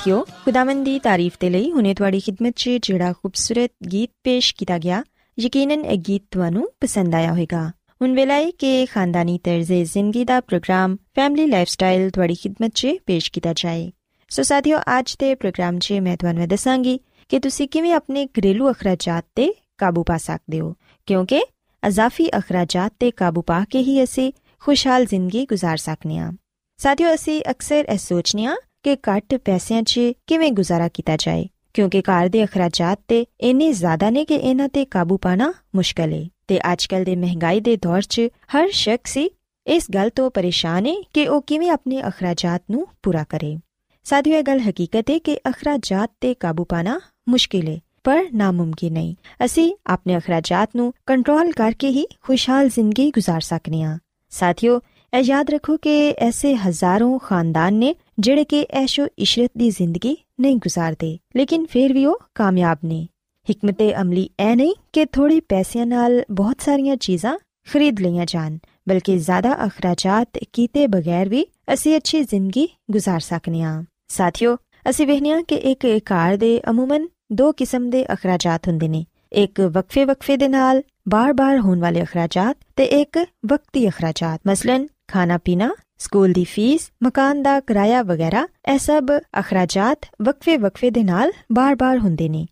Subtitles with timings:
[0.00, 4.78] ਸਾਥਿਓ ਖੁਦਾਵੰਦ ਦੀ ਤਾਰੀਫ ਤੇ ਲਈ ਹੁਨੇ ਤੁਹਾਡੀ ਖidmat 'ਚ ਜਿਹੜਾ ਖੂਬਸੂਰਤ ਗੀਤ ਪੇਸ਼ ਕੀਤਾ
[4.78, 5.02] ਗਿਆ
[5.38, 7.60] ਯਕੀਨਨ ਇਹ ਗੀਤ ਤੁਹਾਨੂੰ ਪਸੰਦ ਆਇਆ ਹੋਵੇਗਾ
[8.02, 13.30] ਹੁਣ ਵੇਲਾ ਹੈ ਕਿ ਖਾਨਦਾਨੀ ਤਰਜ਼ੇ ਜ਼ਿੰਦਗੀ ਦਾ ਪ੍ਰੋਗਰਾਮ ਫੈਮਿਲੀ ਲਾਈਫਸਟਾਈਲ ਤੁਹਾਡੀ ਖidmat 'ਚ ਪੇਸ਼
[13.32, 13.90] ਕੀਤਾ ਜਾਏ
[14.30, 16.98] ਸੋ ਸਾਥਿਓ ਅੱਜ ਦੇ ਪ੍ਰੋਗਰਾਮ 'ਚ ਮੈਂ ਤੁਹਾਨੂੰ ਦੱਸਾਂਗੀ
[17.30, 20.74] ਕਿ ਤੁਸੀਂ ਕਿਵੇਂ ਆਪਣੇ ਘਰੇਲੂ ਅਖਰਾਜਾਤ ਤੇ ਕਾਬੂ ਪਾ ਸਕਦੇ ਹੋ
[21.08, 21.42] ਕਿਉਂਕਿ
[21.82, 24.32] ਅਜ਼ਾਫੀ ਅਖਰਾਜਾਤ ਤੇ ਕਾਬੂ ਪਾ ਕੇ ਹੀ ਅਸੀਂ
[24.62, 26.32] ਖੁਸ਼ਹਾਲ ਜ਼ਿੰਦਗੀ گزار ਸਕਨੇ ਆ
[26.78, 32.02] ਸਾਥਿਓ ਅਸੀਂ ਅਕਸਰ ਇਹ ਸੋਚਨੇ ਆ ਕਿ ਘੱਟ ਪੈਸਿਆਂ 'ਚ ਕਿਵੇਂ ਗੁਜ਼ਾਰਾ ਕੀਤਾ ਜਾਏ ਕਿਉਂਕਿ
[32.02, 36.58] ਘਰ ਦੇ ਅਖਰਾਜਾਤ ਤੇ ਇੰਨੇ ਜ਼ਿਆਦਾ ਨੇ ਕਿ ਇਹਨਾਂ ਤੇ ਕਾਬੂ ਪਾਣਾ ਮੁਸ਼ਕਲ ਹੈ ਤੇ
[36.72, 39.18] ਅੱਜਕੱਲ ਦੇ ਮਹਿੰਗਾਈ ਦੇ ਦੌਰ 'ਚ ਹਰ ਸ਼ਖਸ
[39.66, 43.56] ਇਸ ਗੱਲ ਤੋਂ ਪਰੇਸ਼ਾਨ ਹੈ ਕਿ ਉਹ ਕਿਵੇਂ ਆਪਣੇ ਅਖਰਾਜਾਤ ਨੂੰ ਪੂਰਾ ਕਰੇ
[44.06, 46.98] ਸਾਥੀਓ ਇਹ ਗੱਲ ਹਕੀਕਤ ਹੈ ਕਿ ਅਖਰਾਜਾਤ ਤੇ ਕਾਬੂ ਪਾਣਾ
[47.28, 49.14] ਮੁਸ਼ਕਿਲ ਹੈ ਪਰ ਨਾਮੁਮਕਿਨ ਨਹੀਂ
[49.44, 53.98] ਅਸੀਂ ਆਪਣੇ ਅਖਰਾਜਾਤ ਨੂੰ ਕੰਟਰੋਲ ਕਰਕੇ ਹੀ ਖੁਸ਼ਹਾਲ ਜ਼ਿੰਦਗੀ گزار ਸਕਨੇ ਆ
[54.30, 54.80] ਸਾਥੀਓ
[55.13, 60.55] ਇਹ ਯਾਦ ਰੱਖੋ ਕਿ ਐਸੇ ਹਜ਼ਾਰਾਂ ਖਾਨਦਾਨ ਨੇ ਜਿਹੜੇ ਕਿ ਐਸ਼ੋ ਇਸ਼ਰਤ ਦੀ ਜ਼ਿੰਦਗੀ ਨਹੀਂ
[60.55, 63.07] گزارਦੇ ਲੇਕਿਨ ਫਿਰ ਵੀ ਉਹ ਕਾਮਯਾਬ ਨੇ।
[63.51, 67.37] ਹਕਮਤ ਅਮਲੀ ਐ ਨਹੀਂ ਕਿ ਥੋੜੇ ਪੈਸਿਆਂ ਨਾਲ ਬਹੁਤ ਸਾਰੀਆਂ ਚੀਜ਼ਾਂ
[67.73, 68.57] ਖਰੀਦ ਲਈਆਂ ਜਾਣ,
[68.89, 74.57] ਬਲਕਿ ਜ਼ਿਆਦਾ ਅਖਰਾਜਾਤ ਕੀਤੇ ਬਗੈਰ ਵੀ ਅਸੀਂ ਅੱਛੀ ਜ਼ਿੰਦਗੀ گزار ਸਕਨੇ ਆ। ਸਾਥਿਓ,
[74.89, 80.05] ਅਸੀਂ ਵੇਖਿਆ ਕਿ ਇੱਕ ਕਾਰ ਦੇ ਅਮੂਮਨ ਦੋ ਕਿਸਮ ਦੇ ਅਖਰਾਜਾਤ ਹੁੰਦੇ ਨੇ। ਇੱਕ ਵਕਫੇ
[80.05, 86.31] ਵਕਫੇ ਦੇ ਨਾਲ, ਬਾਰ-ਬਾਰ ਹੋਣ ਵਾਲੇ ਅਖਰਾਜਾਤ ਤੇ ਇੱਕ ਵਕਤੀ ਅਖਰਾਜਾਤ। ਮਸਲਨ ਖਾਣਾ ਪੀਣਾ ਸਕੂਲ
[86.33, 92.29] ਦੀ ਫੀਸ ਮਕਾਨ ਦਾ ਕਿਰਾਇਆ ਵਗੈਰਾ, ਇਹ ਸਭ ਅਖਰਾਜਾਤ ਵਕਫੇ ਵਕਫੇ ਦੇ ਨਾਲ ਬਾਰ-ਬਾਰ ਹੁੰਦੇ
[92.29, 92.45] ਨੇ।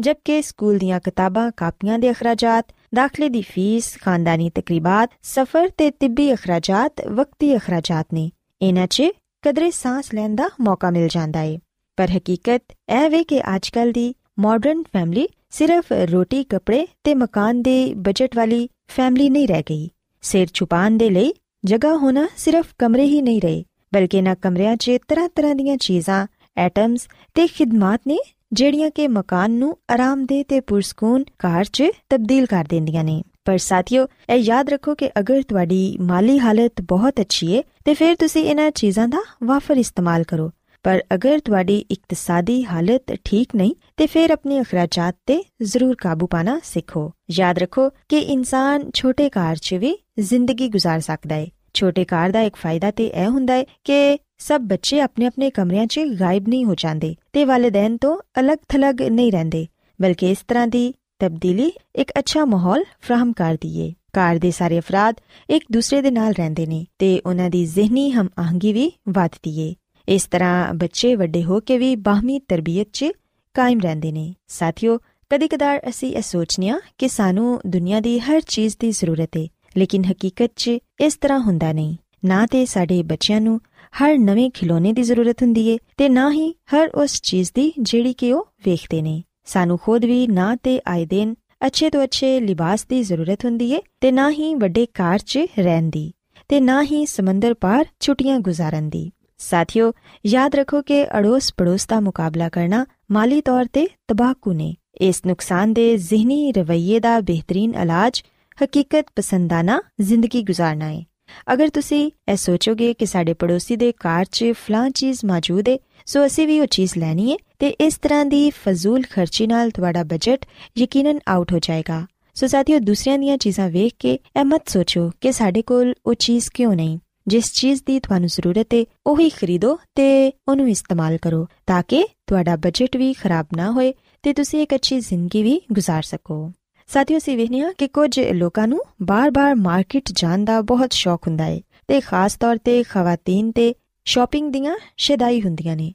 [0.00, 2.64] ਜਦਕਿ ਸਕੂਲ ਦੀਆਂ ਕਿਤਾਬਾਂ, ਕਾਪੀਆਂ ਦੇ ਅਖਰਾਜਾਤ,
[2.94, 8.30] ਦਾਖਲੇ ਦੀ ਫੀਸ ਖਾਨਦਾਨੀ ਤਕਰੀਬਾਤ, ਸਫ਼ਰ ਤੇ ਤਿੱਬੀ ਅਖਰਾਜਾਤ, ਵਕਤੀ ਅਖਰਾਜਾਤ ਨੇ।
[8.62, 9.02] ਇਹਨਾਂ 'ਚ
[9.44, 11.58] ਕਦਰੇ ਸਾਹ ਲੈਣ ਦਾ ਮੌਕਾ ਮਿਲ ਜਾਂਦਾ ਹੈ
[11.98, 17.94] ਪਰ ਹਕੀਕਤ ਇਹ ਵੇ ਕਿ ਅੱਜਕੱਲ ਦੀ ਮਾਡਰਨ ਫੈਮਿਲੀ ਸਿਰਫ ਰੋਟੀ, ਕੱਪੜੇ ਤੇ ਮਕਾਨ ਦੇ
[17.96, 19.88] ਬਜਟ ਵਾਲੀ ਫੈਮਿਲੀ ਨਹੀਂ ਰਹਿ ਗਈ।
[20.22, 21.32] ਸਿਰ ਛੁਪਾਣ ਦੇ ਲਈ
[21.64, 23.64] ਜਗ੍ਹਾ ਹੋਣਾ ਸਿਰਫ ਕਮਰੇ ਹੀ ਨਹੀਂ ਰਹੇ,
[23.94, 26.26] ਬਲਕਿ ਨਾ ਕਮਰਿਆਂ 'ਚ ਤਰ੍ਹਾਂ-ਤਰ੍ਹਾਂ ਦੀਆਂ ਚੀਜ਼ਾਂ
[26.56, 28.18] ਐਟਮਸ ਤੇ ਖਿਦਮਤ ਨੇ,
[28.52, 34.06] ਜਿਹੜੀਆਂ ਕਿ ਮਕਾਨ ਨੂੰ ਆਰਾਮਦੇ ਤੇ ਪੁਰਸਕੂਨ ਘਰ 'ਚ ਤਬਦੀਲ ਕਰ ਦਿੰਦੀਆਂ ਨੇ। ਪਰ ਸਾਥੀਓ,
[34.30, 38.70] ਇਹ ਯਾਦ ਰੱਖੋ ਕਿ ਅਗਰ ਤੁਹਾਡੀ ਮਾਲੀ ਹਾਲਤ ਬਹੁਤ ਅੱਛੀ ਹੈ ਤੇ ਫਿਰ ਤੁਸੀਂ ਇਹਨਾਂ
[38.70, 40.50] ਚੀਜ਼ਾਂ ਦਾ ਵਾਫਰ ਇਸਤੇਮਾਲ ਕਰੋ।
[40.82, 46.60] ਪਰ ਅਗਰ ਤੁਹਾਡੀ ਇਕਤਸਾਦੀ ਹਾਲਤ ਠੀਕ ਨਹੀਂ, ਤੇ ਫਿਰ ਆਪਣੇ ਅਖਰਾਜਾਤ ਤੇ ਜ਼ਰੂਰ ਕਾਬੂ ਪਾਣਾ
[46.64, 52.31] ਸਿੱਖੋ। ਯਾਦ ਰੱਖੋ ਕਿ ਇਨਸਾਨ ਛੋਟੇ ਕਾਰ 'ਚ ਵੀ ਜ਼ਿੰਦਗੀ گزار ਸਕਦਾ ਹੈ ਛੋਟੇ ਕਾਰ
[52.31, 56.47] ਦਾ ਇੱਕ ਫਾਇਦਾ ਤੇ ਇਹ ਹੁੰਦਾ ਹੈ ਕਿ ਸਭ ਬੱਚੇ ਆਪਣੇ ਆਪਣੇ ਕਮਰਿਆਂ 'ਚ ਗਾਇਬ
[56.47, 59.67] ਨਹੀਂ ਹੋ ਜਾਂਦੇ ਤੇ ਵਾਲਿਦੈਨ ਤੋਂ ਅਲੱਗ-ਥਲੱਗ ਨਹੀਂ ਰਹਿੰਦੇ
[59.99, 65.15] ਬਲਕਿ ਇਸ ਤਰ੍ਹਾਂ ਦੀ ਤਬਦੀਲੀ ਇੱਕ ਅੱਛਾ ਮਾਹੌਲ ਫਰਾਹਮ ਕਰਦੀ ਏ ਘਰ ਦੇ ਸਾਰੇ ਅਫਰਾਦ
[65.49, 69.73] ਇੱਕ ਦੂਸਰੇ ਦੇ ਨਾਲ ਰਹਿੰਦੇ ਨੇ ਤੇ ਉਹਨਾਂ ਦੀ ਜ਼ਿਹਨੀ ਹਮ ਆਹੰਗੀ ਵੀ ਵਧਦੀ ਏ
[70.07, 73.11] ਇਸ ਤਰ੍ਹਾਂ ਬੱਚੇ ਵੱਡੇ ਹੋ ਕੇ ਵੀ ਬਾਹਮੀ ਤਰਬੀਅਤ 'ਚ
[73.55, 74.97] ਕਾਇਮ ਰਹਿੰਦੇ ਨੇ ਸਾਥੀਓ
[75.31, 79.47] ਕਦੀ-ਕਦਾਰ ਅਸੀਂ ਇਹ ਸੋਚਨੀਆ ਕਿ ਸਾਨੂੰ ਦੁਨੀਆ ਦੀ ਹਰ ਚੀਜ਼ ਦੀ ਜ਼ਰੂਰਤ ਏ
[79.78, 80.70] ਲੇਕਿਨ ਹਕੀਕਤ 'ਚ
[81.00, 83.60] ਇਸ ਤਰ੍ਹਾਂ ਹੁੰਦਾ ਨਹੀਂ। ਨਾ ਤੇ ਸਾਡੇ ਬੱਚਿਆਂ ਨੂੰ
[84.02, 88.12] ਹਰ ਨਵੇਂ ਖਿਡੌਣੇ ਦੀ ਜ਼ਰੂਰਤ ਹੁੰਦੀ ਏ ਤੇ ਨਾ ਹੀ ਹਰ ਉਸ ਚੀਜ਼ ਦੀ ਜਿਹੜੀ
[88.12, 91.34] ਕਿ ਉਹ ਵੇਖਦੇ ਨੇ। ਸਾਨੂੰ ਖੁਦ ਵੀ ਨਾ ਤੇ ਆਏ ਦਿਨ
[91.66, 95.90] ਅੱਛੇ ਤੋਂ ਅੱਛੇ ਲਿਬਾਸ ਦੀ ਜ਼ਰੂਰਤ ਹੁੰਦੀ ਏ ਤੇ ਨਾ ਹੀ ਵੱਡੇ ਕਾਰ 'ਚ ਰਹਿਣ
[95.90, 96.12] ਦੀ
[96.48, 99.92] ਤੇ ਨਾ ਹੀ ਸਮੁੰਦਰ ਪਾਰ ਛੁੱਟੀਆਂ ਗੁਜ਼ਾਰਨ ਦੀ। ਸਾਥੀਓ,
[100.26, 105.72] ਯਾਦ ਰੱਖੋ ਕਿ ਅੜੋਸ ਪੜੋਸ ਦਾ ਮੁਕਾਬਲਾ ਕਰਨਾ ਮਾਲੀ ਤੌਰ ਤੇ ਤਬਾਹਕੂ ਨੇ। ਇਸ ਨੁਕਸਾਨ
[105.72, 108.22] ਦੇ ਜ਼ਿਹਨੀ ਰਵਈਏ ਦਾ ਬਿਹਤਰੀਨ ਇਲਾਜ
[108.64, 111.04] ਹਕੀਕਤ ਪਸੰਦਾਨਾ ਜ਼ਿੰਦਗੀ گزارਣਾ ਹੈ
[111.52, 116.26] ਅਗਰ ਤੁਸੀਂ ਇਹ ਸੋਚੋਗੇ ਕਿ ਸਾਡੇ ਪੜੋਸੀ ਦੇ ਘਰ 'ਚ ਫਲਾਂ ਚੀਜ਼ ਮੌਜੂਦ ਹੈ ਸੋ
[116.26, 120.46] ਅਸੀਂ ਵੀ ਉਹ ਚੀਜ਼ ਲੈਣੀ ਹੈ ਤੇ ਇਸ ਤਰ੍ਹਾਂ ਦੀ ਫਜ਼ੂਲ ਖਰਚੀ ਨਾਲ ਤੁਹਾਡਾ ਬਜਟ
[120.78, 125.32] ਯਕੀਨਨ ਆਊਟ ਹੋ ਜਾਏਗਾ। ਸੋ ਸਾਥੀਓ, ਦੂਸਰਿਆਂ ਦੀਆਂ ਚੀਜ਼ਾਂ ਵੇਖ ਕੇ ਇਹ ਮਤ ਸੋਚੋ ਕਿ
[125.32, 130.32] ਸਾਡੇ ਕੋਲ ਉਹ ਚੀਜ਼ ਕਿਉਂ ਨਹੀਂ। ਜਿਸ ਚੀਜ਼ ਦੀ ਤੁਹਾਨੂੰ ਜ਼ਰੂਰਤ ਹੈ ਉਹੀ ਖਰੀਦੋ ਤੇ
[130.48, 135.00] ਉਹਨੂੰ ਇਸਤੇਮਾਲ ਕਰੋ ਤਾਂ ਕਿ ਤੁਹਾਡਾ ਬਜਟ ਵੀ ਖਰਾਬ ਨਾ ਹੋਏ ਤੇ ਤੁਸੀਂ ਇੱਕ ਅੱਛੀ
[135.00, 136.52] ਜ਼ਿੰਦਗੀ ਵੀ گزار ਸਕੋ।
[136.92, 141.60] ਸਾਥੀਓ ਸੀ ਵੇਖਿਆ ਕਿ ਕੁਝ ਲੋਕਾਂ ਨੂੰ ਬਾਰ-ਬਾਰ ਮਾਰਕੀਟ ਜਾਣ ਦਾ ਬਹੁਤ ਸ਼ੌਕ ਹੁੰਦਾ ਹੈ
[141.88, 143.74] ਤੇ ਖਾਸ ਤੌਰ ਤੇ ਖਵਾਤੀਨ ਤੇ
[144.04, 145.92] ਸ਼ਾਪਿੰਗ ਦੀਆਂ ਸ਼ਦਾਈ ਹੁੰਦੀਆਂ ਨੇ।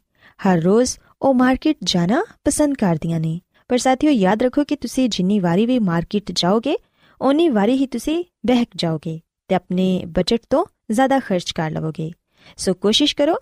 [0.48, 5.40] ਹਰ ਰੋਜ਼ ਉਹ ਮਾਰਕੀਟ ਜਾਣਾ ਪਸੰਦ ਕਰਦੀਆਂ ਨੇ। ਪਰ ਸਾਥੀਓ, ਯਾਦ ਰੱਖੋ ਕਿ ਤੁਸੀਂ ਜਿੰਨੀ
[5.40, 6.78] ਵਾਰੀ ਵੀ ਮਾਰਕੀਟ ਜਾਓਗੇ,
[7.22, 12.12] ਓਨੀ ਵਾਰੀ ਹੀ ਤੁਸੀਂ ਬਹਿਕ ਜਾਓਗੇ ਤੇ ਆਪਣੇ ਬਜਟ ਤੋਂ ਜ਼ਿਆਦਾ ਖਰਚ ਕਰ ਲਵੋਗੇ।
[12.58, 13.36] ਸੋ ਕੋਸ਼ਿਸ਼ ਕਰੋ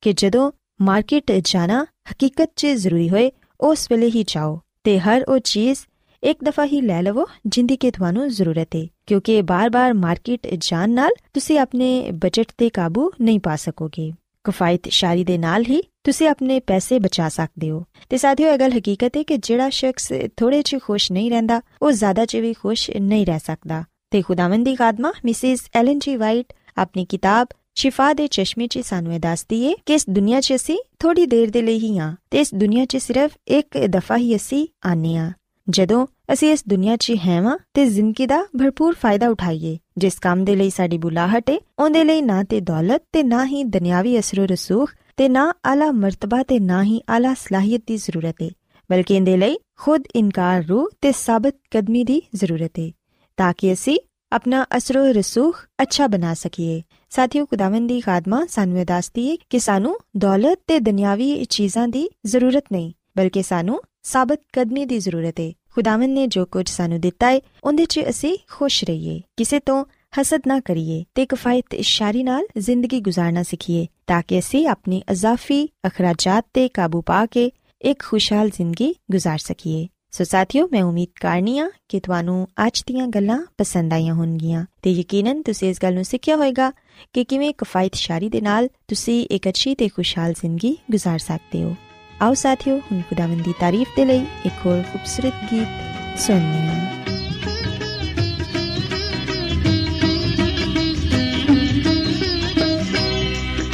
[0.00, 0.52] ਕਿ ਜਦੋਂ
[0.82, 5.78] ਮਾਰਕੀਟ ਜਾਣਾ ਹਕੀਕਤ 'ਚ ਜ਼ਰੂਰੀ ਹੋਏ, ਉਸ ਵੇਲੇ ਹੀ ਜਾਓ ਤੇ ਹਰ ਉਹ ਚੀਜ਼
[6.24, 11.14] ਇੱਕ ਦਫਾ ਹੀ ਲੈ ਲਵੋ ਜਿੰਦੀ ਕਿ ਤੁਹਾਨੂੰ ਜ਼ਰੂਰਤ ਹੈ ਕਿਉਂਕਿ ਬਾਰ-ਬਾਰ ਮਾਰਕੀਟ ਜਾਣ ਨਾਲ
[11.34, 14.12] ਤੁਸੀਂ ਆਪਣੇ ਬਜਟ ਤੇ ਕਾਬੂ ਨਹੀਂ ਪਾ ਸਕੋਗੇ
[14.44, 18.72] ਕਫਾਇਤ ਸ਼ਾਰੀ ਦੇ ਨਾਲ ਹੀ ਤੁਸੀਂ ਆਪਣੇ ਪੈਸੇ ਬਚਾ ਸਕਦੇ ਹੋ ਤੇ ਸਾਥੀਓ ਇਹ ਗੱਲ
[18.72, 22.90] ਹਕੀਕਤ ਹੈ ਕਿ ਜਿਹੜਾ ਸ਼ਖਸ ਥੋੜੇ 'ਚ ਖੁਸ਼ ਨਹੀਂ ਰਹਿੰਦਾ ਉਹ ਜ਼ਿਆਦਾ 'ਚ ਵੀ ਖੁਸ਼
[22.92, 28.26] ਨਹੀਂ ਰਹਿ ਸਕਦਾ ਤੇ ਖੁਦਾਵੰਦ ਦੀ ਖਾਦਮਾ ਮਿਸਿਸ ਐਲਨ ਜੀ ਵਾਈਟ ਆਪਣੀ ਕਿਤਾਬ ਸ਼ਿਫਾ ਦੇ
[28.26, 31.78] ਚਸ਼ਮੇ 'ਚ ਸਾਨੂੰ ਇਹ ਦੱਸਦੀ ਏ ਕਿ ਇਸ ਦੁਨੀਆ 'ਚ ਅਸੀਂ ਥੋੜੀ ਦੇਰ ਦੇ ਲਈ
[31.78, 35.32] ਹੀ ਆ ਤੇ ਇਸ ਦੁਨੀਆ 'ਚ ਸਿਰਫ ਇੱਕ ਦਫਾ ਹੀ ਅਸੀਂ ਆਨੇ ਆ
[35.66, 40.54] ਜਦੋਂ ਅਸੀਂ ਇਸ ਦੁਨੀਆ 'ਚ ਹੈਵਾਂ ਤੇ ਜ਼ਿੰਦਗੀ ਦਾ ਭਰਪੂਰ ਫਾਇਦਾ ਉਠਾਈਏ। ਜਿਸ ਕੰਮ ਦੇ
[40.56, 44.92] ਲਈ ਸਾਡੀ ਬੁਲਾਹਟ ਏ, ਉਹਦੇ ਲਈ ਨਾ ਤੇ ਦੌਲਤ ਤੇ ਨਾ ਹੀ ਦੁਨਿਆਵੀ ਅਸਰੋ ਰਸੂਖ
[45.16, 48.50] ਤੇ ਨਾ ਆਲਾ ਮਰਤਬਾ ਤੇ ਨਾ ਹੀ ਆਲਾ ਸਲਾਹੀਅਤ ਦੀ ਜ਼ਰੂਰਤ ਏ,
[48.90, 52.90] ਬਲਕਿ ਇਹਦੇ ਲਈ ਖੁਦ ਇਨਕਾਰ ਰੂ ਤੇ ਸਾਬਤ ਕਦਮੀ ਦੀ ਜ਼ਰੂਰਤ ਏ,
[53.38, 53.98] ਤਾਂ ਕਿ ਅਸੀਂ
[54.32, 59.96] ਆਪਣਾ ਅਸਰੋ ਰਸੂਖ ਅੱਛਾ ਬਣਾ ਸਕੀਏ। ਸਾਥੀਓ, ਖੁਦਾਵੰਦ ਦੀ ਖਾਦਮਾ ਸਾਨੂੰ ਦੱਸਦੀ ਏ ਕਿ ਸਾਨੂੰ
[60.16, 66.10] ਦੌਲਤ ਤੇ ਦੁਨਿਆਵੀ ਚੀਜ਼ਾਂ ਦੀ ਜ਼ਰੂਰਤ ਨਹੀਂ, ਬਲਕਿ ਸਾਨੂੰ ਸਾਬਤ ਕਦਮੀ ਦੀ ਜ਼ਰੂਰਤ ਏ। ਖੁਦਾਵੰਦ
[66.10, 69.84] ਨੇ ਜੋ ਕੁਝ ਸਾਨੂੰ ਦਿੱਤਾ ਹੈ ਉਹਦੇ 'ਚ ਅਸੀਂ ਖੁਸ਼ ਰਹੀਏ। ਕਿਸੇ ਤੋਂ
[70.20, 75.68] ਹਸਦ ਨਾ ਕਰੀਏ ਤੇ ਕਿਫਾਇਤ ਇਸ਼ਾਰੀ ਨਾਲ ਜ਼ਿੰਦਗੀ گزارਣਾ ਸਿੱਖੀਏ, ਤਾਂ ਕਿ ਅਸੀਂ ਆਪਣੇ ਅਜ਼ਾਫੀ
[75.86, 77.50] ਅਖਰਾਜਾਤ ਤੇ ਕਾਬੂ ਪਾ ਕੇ
[77.82, 83.46] ਇੱਕ ਖੁਸ਼ਹਾਲ ਜ਼ਿੰਦਗੀ گزار ਸਕੀਏ। ਸੋ ਸਾਥੀਓ, ਮੈਂ ਉਮੀਦ ਕਰਨੀਆ ਕਿ ਤੁਹਾਨੂੰ ਅੱਜ ਦੀਆਂ ਗੱਲਾਂ
[83.58, 86.72] ਪਸੰਦ ਆਈਆਂ ਹੋਣਗੀਆਂ ਤੇ ਯਕੀਨਨ ਤੁਸੀਂ ਇਸ ਗੱਲ ਨੂੰ ਸਿੱਖਿਆ ਹੋਵੇਗਾ
[87.12, 91.74] ਕਿ ਕਿਵੇਂ ਕਿਫਾਇਤ ਸ਼ਾਰੀ ਦੇ ਨਾਲ ਤੁਸੀਂ ਇੱਕ ਅੱਛੀ ਤੇ ਖੁਸ਼ਹਾਲ ਜ਼ਿੰਦਗੀ گزار ਸਕਦੇ ਹੋ।
[92.22, 96.92] ਆਓ ਸਾਥੀਓ ਹੁਣ ਖੁਦਾਵੰਦ ਦੀ ਤਾਰੀਫ ਦੇ ਲਈ ਇੱਕ ਹੋਰ ਖੂਬਸੂਰਤ ਗੀਤ ਸੁਣੀਏ ਹਾਂ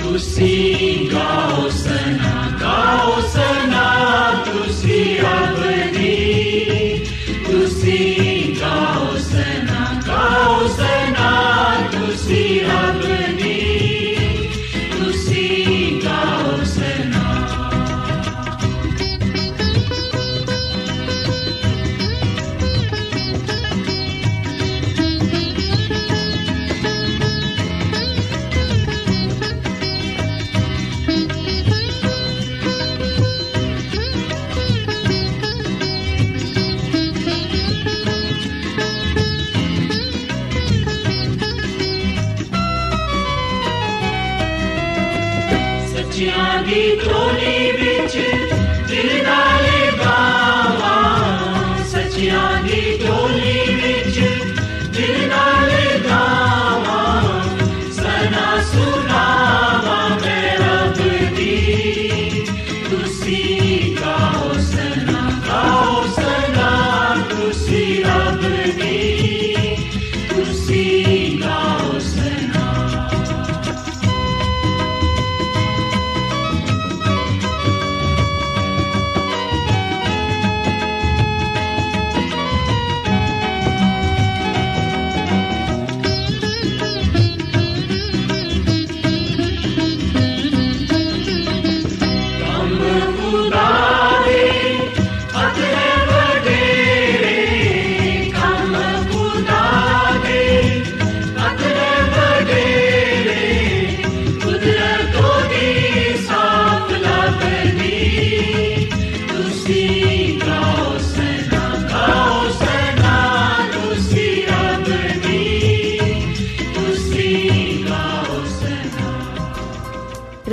[0.02, 3.84] ਤੁਸੀਂ ਗਾਓ ਸਨਾ ਗਾਓ ਸਨਾ
[4.44, 6.16] ਤੁਸੀਂ ਅਬਦੀ
[7.46, 11.30] ਤੁਸੀਂ ਗਾਓ ਸਨਾ ਗਾਓ ਸਨਾ
[11.92, 13.19] ਤੁਸੀਂ ਅਬਦੀ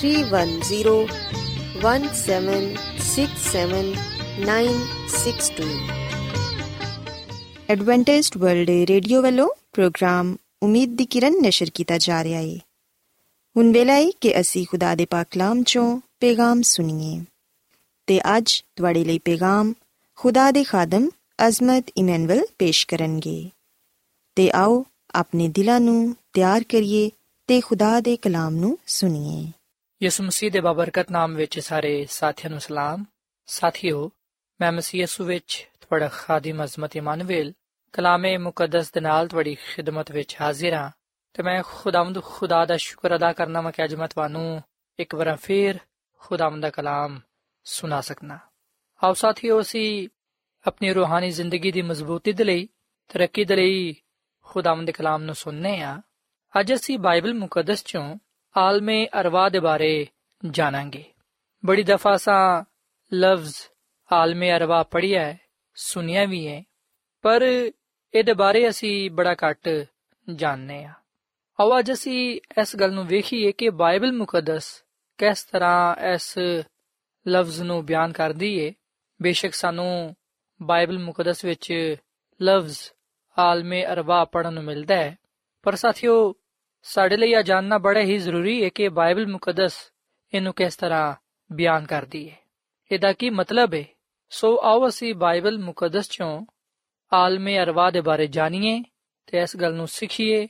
[0.00, 0.96] three one zero
[1.82, 2.64] one seven
[3.06, 3.92] six seven
[4.46, 4.82] nine
[5.14, 5.68] six two
[7.70, 12.56] Adventist World Radio ਵੱਲੋਂ ਪ੍ਰੋਗਰਾਮ ਉਮੀਦ ਦੀ ਕਿਰਨ ਨਿਸ਼ਰ ਕੀਤਾ ਜਾ ਰਿਹਾ ਹੈ
[13.56, 17.20] ਹੁਣ ਵੇਲਾ ਹੈ ਕਿ ਅਸੀਂ ਖੁਦਾ ਦੇ ਪਾਕ ਕਲਾਮ ਚੋਂ ਪੈਗਾਮ ਸੁਣੀਏ
[18.08, 19.72] ਤੇ ਅੱਜ ਤੁਹਾਡੇ ਲਈ ਪੈਗਾਮ
[20.18, 21.08] ਖੁਦਾ ਦੇ ਖਾਦਮ
[21.48, 23.50] ਅਜ਼ਮਤ ਇਮਨੁਅਲ ਪੇਸ਼ ਕਰਨਗੇ
[24.36, 27.10] ਤੇ ਆਓ ਆਪਣੇ ਦਿਲਾਂ ਨੂੰ ਤਿਆਰ ਕਰੀਏ
[27.48, 29.44] ਤੇ ਖੁਦਾ ਦੇ ਕਲਾਮ ਨੂੰ ਸੁਣੀਏ
[30.03, 33.05] ਯਿਸੂ ਮਸੀਹ ਦੇ ਬਾਬਰਕਤ ਨਾਮ ਵਿੱਚ ਸਾਰੇ ਸਾਥੀਆਂ ਨੂੰ ਸਲਾਮ।
[33.45, 34.11] ਸਾਥੀਓ,
[34.61, 37.53] ਮੈਂ ਮਸੀਹ ਯਿਸੂ ਵਿੱਚ ਤੁਹਾਡਾ ਖਾਦਮ ਅਜ਼ਮਤ ਇਮਾਨੁਅਲ,
[37.93, 40.91] ਕਲਾਮੇ ਮੁਕੱਦਸ ਦੇ ਨਾਲ ਤੁਹਾਡੀ ਖਿਦਮਤ ਵਿੱਚ ਹਾਜ਼ਰ ਹਾਂ
[41.33, 44.63] ਤੇ ਮੈਂ ਖੁਦਾਵੰਦ ਖੁਦਾ ਦਾ ਸ਼ੁਕਰ ਅਦਾ ਕਰਨਾ ਮੈਂ ਕਿ ਅੱਜ ਮੈਂ ਤੁਹਾਨੂੰ
[44.99, 45.79] ਇੱਕ ਵਾਰ ਫੇਰ
[46.19, 47.19] ਖੁਦਾਵੰਦ ਦਾ ਕਲਾਮ
[47.63, 48.39] ਸੁਣਾ ਸਕਣਾ
[49.03, 50.07] ਆਓ ਸਾਥੀਓ, ਅਸੀਂ
[50.67, 52.67] ਆਪਣੀ ਰੂਹਾਨੀ ਜ਼ਿੰਦਗੀ ਦੀ ਮਜ਼ਬੂਤੀ ਦੇ ਲਈ,
[53.07, 53.95] ਤਰੱਕੀ ਦੇ ਲਈ
[54.41, 56.01] ਖੁਦਾਵੰਦ ਦੇ ਕਲਾਮ ਨੂੰ ਸੁਣਨੇ ਆ
[56.59, 58.15] ਅੱਜ ਅਸੀਂ ਬਾਈਬਲ ਮੁਕੱਦਸ ਚੋਂ
[58.57, 60.07] ਆਲਮੇ ਅਰਵਾ ਦੇ ਬਾਰੇ
[60.51, 61.03] ਜਾਣਾਂਗੇ।
[61.65, 62.63] ਬੜੀ ਦਫਾ ਸਾਂ
[63.15, 63.55] ਲਫ਼ਜ਼
[64.11, 65.39] ਆਲਮੇ ਅਰਵਾ ਪੜਿਆ ਹੈ
[65.75, 66.63] ਸੁਨਿਆ ਵੀ ਹੈ।
[67.21, 67.41] ਪਰ
[68.13, 69.85] ਇਹਦੇ ਬਾਰੇ ਅਸੀਂ ਬੜਾ ਘੱਟ
[70.35, 70.93] ਜਾਣਦੇ ਆ
[71.59, 74.83] ਆਓ ਅੱਜ ਅਸੀਂ ਇਸ ਗੱਲ ਨੂੰ ਵੇਖੀਏ ਕਿ ਬਾਈਬਲ ਮੁਕੱਦਸ
[75.17, 76.39] ਕਿਸ ਤਰ੍ਹਾਂ ਇਸ
[77.27, 78.73] ਲਫ਼ਜ਼ ਨੂੰ ਬਿਆਨ ਕਰਦੀ ਏ।
[79.21, 80.15] ਬੇਸ਼ੱਕ ਸਾਨੂੰ
[80.61, 81.95] ਬਾਈਬਲ ਮੁਕੱਦਸ ਵਿੱਚ
[82.41, 82.77] ਲਫ਼ਜ਼
[83.39, 85.17] ਆਲਮੇ ਅਰਵਾ ਪੜਨ ਨੂੰ ਮਿਲਦਾ ਹੈ।
[85.63, 86.33] ਪਰ ਸਾਥੀਓ
[86.81, 89.91] ਸਾਡੇ ਲਈ ਇਹ ਜਾਣਨਾ ਬੜਾ ਹੀ ਜ਼ਰੂਰੀ ਹੈ ਕਿ ਬਾਈਬਲ ਮੁਕੱਦਸ
[90.33, 91.15] ਇਹਨੂੰ ਕਿਸ ਤਰ੍ਹਾਂ
[91.51, 92.37] ਬਿਆਨ ਕਰਦੀ ਹੈ।
[92.91, 93.83] ਇਹਦਾ ਕੀ ਮਤਲਬ ਹੈ?
[94.29, 96.45] ਸੋ ਆਓ ਅਸੀਂ ਬਾਈਬਲ ਮੁਕੱਦਸ ਚੋਂ
[97.13, 98.83] ਆਲਮੇ ਅਰਵਾ ਦੇ ਬਾਰੇ ਜਾਣੀਏ
[99.25, 100.47] ਤੇ ਇਸ ਗੱਲ ਨੂੰ ਸਿੱਖੀਏ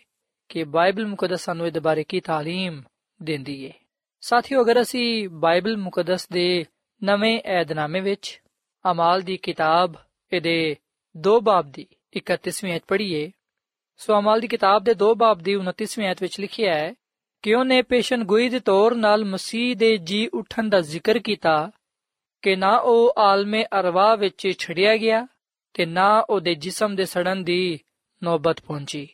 [0.49, 2.83] ਕਿ ਬਾਈਬਲ ਮੁਕੱਦਸ ਸਾਨੂੰ ਇਹਦੇ ਬਾਰੇ ਕੀ ਤਾਲੀਮ
[3.23, 3.73] ਦਿੰਦੀ ਹੈ।
[4.21, 6.65] ਸਾਥੀਓ, ਅਗਰ ਅਸੀਂ ਬਾਈਬਲ ਮੁਕੱਦਸ ਦੇ
[7.03, 8.41] ਨਵੇਂ ਏਧਨਾਮੇ ਵਿੱਚ
[8.91, 9.93] ਅਮਾਲ ਦੀ ਕਿਤਾਬ
[10.33, 10.75] ਇਹਦੇ
[11.15, 13.31] 2 ਬਾਬ ਦੀ 31ਵੀਂ ਅਧ ਪੜ੍ਹੀਏ
[14.01, 16.93] ਸੋ ਅਮਾਲ ਦੀ ਕਿਤਾਬ ਦੇ 2 ਬਾਬ ਦੀ 29ਵੀਂ ਅਧ ਵਿੱਚ ਲਿਖਿਆ ਹੈ
[17.41, 21.71] ਕਿ ਉਹਨੇ ਪੇਸ਼ਨ ਗੋਈ ਦੇ ਤੌਰ ਨਾਲ ਮਸੀਹ ਦੇ ਜੀ ਉਠਣ ਦਾ ਜ਼ਿਕਰ ਕੀਤਾ
[22.41, 25.27] ਕਿ ਨਾ ਉਹ ਆਲਮੇ ਅਰਵਾ ਵਿੱਚ ਛੜਿਆ ਗਿਆ
[25.73, 27.79] ਤੇ ਨਾ ਉਹਦੇ ਜਿਸਮ ਦੇ ਸੜਨ ਦੀ
[28.23, 29.07] ਨੌਬਤ ਪਹੁੰਚੀ।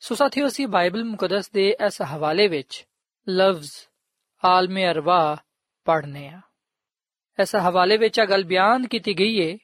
[0.00, 2.86] ਸੋ ਸਾਥੀਓ, ਅਸੀਂ ਬਾਈਬਲ ਮੁਕੱਦਸ ਦੇ ਇਸ ਹਵਾਲੇ ਵਿੱਚ
[3.28, 3.72] ਲਫ਼ਜ਼
[4.44, 5.36] ਆਲਮੇ ਅਰਵਾ
[5.84, 6.40] ਪੜ੍ਹਨੇ ਆ।
[7.42, 9.58] ਇਸ ਹਵਾਲੇ ਵਿੱਚ ਇਹ ਗੱਲ ਬਿਆਨ ਕੀਤੀ ਗਈ ਹੈ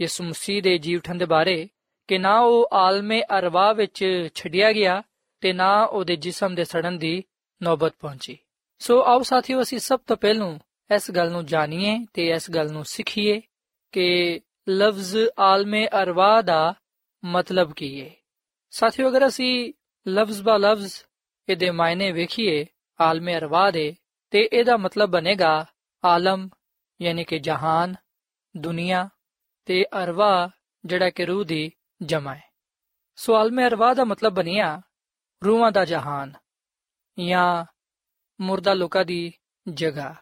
[0.00, 1.68] ਯਿਸੂ ਮਸੀਹ ਦੇ ਜੀ ਉਠਣ ਦੇ ਬਾਰੇ
[2.08, 5.02] ਕਿ ਨਾ ਉਹ ਆਲਮੇ ਅਰਵਾ ਵਿੱਚ ਛੱਡਿਆ ਗਿਆ
[5.42, 7.22] ਤੇ ਨਾ ਉਹਦੇ ਜਿਸਮ ਦੇ ਸੜਨ ਦੀ
[7.60, 8.36] ਨੌਬਤ ਪਹੁੰਚੀ।
[8.80, 10.58] ਸੋ ਆਓ ਸਾਥੀਓ, ਅਸੀਂ ਸਭ ਤੋਂ ਪਹਿਲਾਂ
[10.90, 13.40] ਇਸ ਗੱਲ ਨੂੰ ਜਾਣੀਏ ਤੇ ਇਸ ਗੱਲ ਨੂੰ ਸਿੱਖੀਏ
[13.92, 16.74] ਕਿ ਲਫ਼ਜ਼ ਆਲਮੇ ਅਰਵਾ ਦਾ
[17.24, 18.10] ਮਤਲਬ ਕੀ ਹੈ
[18.72, 19.72] ਸਾਥੀਓ, ਅਗਰ ਅਸੀਂ
[20.06, 20.94] ਲਫ਼ਜ਼ ਬਾ ਲਫ਼ਜ਼
[21.48, 22.64] ਇਹਦੇ ਮਾਇਨੇ ਵੇਖੀਏ
[23.00, 23.94] ਆਲਮੇ ਅਰਵਾ ਦੇ,
[24.30, 25.66] ਤੇ ਇਹਦਾ ਮਤਲਬ ਬਣੇਗਾ
[26.04, 26.48] ਆਲਮ,
[27.02, 27.94] ਯਾਨੀ ਕਿ ਜਹਾਨ,
[28.56, 29.08] ਦੁਨੀਆ
[29.66, 30.50] ਤੇ ਅਰਵਾ
[30.84, 31.70] ਜਿਹੜਾ ਕਿ ਰੂਹ ਦੀ
[32.04, 32.52] ਜਮਾ ਹੈ।
[33.16, 34.82] ਸੋ ਆਲਮੇ ਅਰਵਾ ਦਾ ਮਤਲਬ ਬਣਿਆ,
[35.44, 36.32] ਰੂਹਾਂ ਦਾ ਜਹਾਨ
[37.26, 37.64] ਜਾਂ
[38.40, 39.32] ਮੁਰਦਾ ਲੋਕਾਂ ਦੀ
[39.68, 40.14] ਜਗ੍ਹਾ।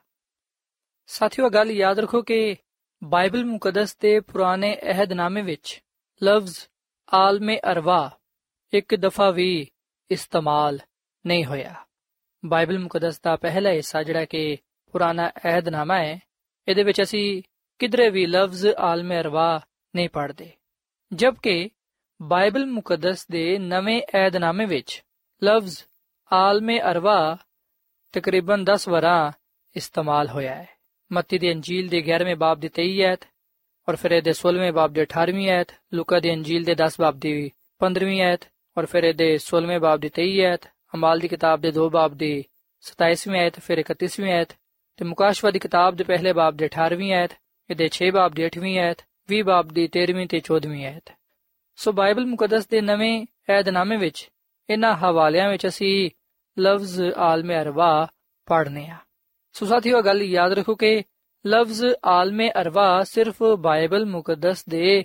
[1.06, 2.56] ਸਾਥੀਓ ਗੱਲ ਯਾਦ ਰੱਖੋ ਕਿ
[3.04, 5.82] ਬਾਈਬਲ ਮੁਕੱਦਸ ਦੇ ਪੁਰਾਣੇ ਅਹਿਦਨਾਮੇ ਵਿੱਚ
[6.24, 6.58] ਲਫ਼ਜ਼
[7.14, 8.18] ਆਲਮੇ ਅਰਵਾ
[8.72, 9.70] ਇੱਕ ਦਫਾ ਵੀ
[10.10, 10.80] ਇਸਤੇਮਾਲ
[11.26, 11.86] ਨਹੀਂ ਹੋਇਆ।
[12.44, 14.58] ਬਾਈਬਲ ਮੁਕੱਦਸ ਦਾ ਪਹਿਲਾ ਹਿੱਸਾ ਜਿਹੜਾ ਕਿ
[14.92, 16.20] ਪੁਰਾਣਾ ਅਹਿਦਨਾਮਾ ਹੈ,
[16.68, 17.42] ਇਹਦੇ ਵਿੱਚ ਅਸੀਂ
[17.78, 19.60] ਕਿਧਰੇ ਵੀ ਲਫ਼ਜ਼ ਆਲਮੇ ਅਰਵਾ
[19.96, 20.52] ਨਹੀਂ ਪੜ੍ਹਦੇ।
[21.12, 21.70] ਜਦਕਿ
[22.20, 25.02] ਬਾਈਬਲ ਮੁਕੱਦਸ ਦੇ ਨਵੇਂ ਏਧਨਾਮੇ ਵਿੱਚ
[25.42, 25.78] ਲਫ਼ਜ਼
[26.30, 27.16] ਆਲਮੇ ਅਰਵਾ
[28.14, 29.32] ਤਕਰੀਬਨ 10 ਵਾਰਾਂ
[29.76, 30.66] ਇਸਤੇਮਾਲ ਹੋਇਆ ਹੈ।
[31.10, 33.26] ਮੱਤੀ ਦੀ ਅੰਜੀਲ ਦੇ 11ਵੇਂ ਬਾਬ ਦੀ 23 ਐਤ
[33.88, 37.34] ਔਰ ਫਿਰ ਇਹਦੇ 16ਵੇਂ ਬਾਬ ਦੇ 18ਵੀਂ ਐਤ ਲੂਕਾ ਦੀ ਅੰਜੀਲ ਦੇ 10 ਬਾਬ ਦੀ
[37.80, 41.88] 15ਵੀਂ ਐਤ ਔਰ ਫਿਰ ਇਹਦੇ 16ਵੇਂ ਬਾਬ ਦੀ 23 ਐਤ ਅਮਾਲ ਦੀ ਕਿਤਾਬ ਦੇ 2
[41.90, 42.32] ਬਾਬ ਦੀ
[42.84, 44.58] 27ਵੀਂ ਐਤ ਫਿਰ 31ਵੀਂ ਐਤ
[44.98, 48.78] ਤੇ ਮੁਕਾਸ਼ਵਾ ਦੀ ਕਿਤਾਬ ਦੇ ਪਹਿਲੇ ਬਾਬ ਦੇ 18ਵੀਂ ਐਤ ਇਹਦੇ 6 ਬਾਬ ਦੀ 8ਵੀਂ
[48.80, 51.12] ਐਤ 20 ਬਾਬ ਦੀ 13ਵੀਂ ਤੇ 14ਵੀਂ ਐਤ
[51.76, 54.30] ਸੋ ਬਾਈਬਲ ਮੁਕੱਦਸ ਦੇ ਨਵੇਂ ਏਧਨਾਮੇ ਵਿੱਚ
[54.70, 56.10] ਇਹਨਾਂ ਹਵਾਲਿਆਂ ਵਿੱਚ ਅਸੀਂ
[56.58, 58.08] ਲਫ਼ਜ਼ ਆਲਮੇ ਅਰਵਾ
[58.46, 58.96] ਪੜ੍ਹਨੇ ਆ।
[59.52, 61.02] ਸੋ ਸਾਥੀਓ ਗੱਲ ਯਾਦ ਰੱਖੋ ਕਿ
[61.46, 65.04] ਲਫ਼ਜ਼ ਆਲਮੇ ਅਰਵਾ ਸਿਰਫ ਬਾਈਬਲ ਮੁਕੱਦਸ ਦੇ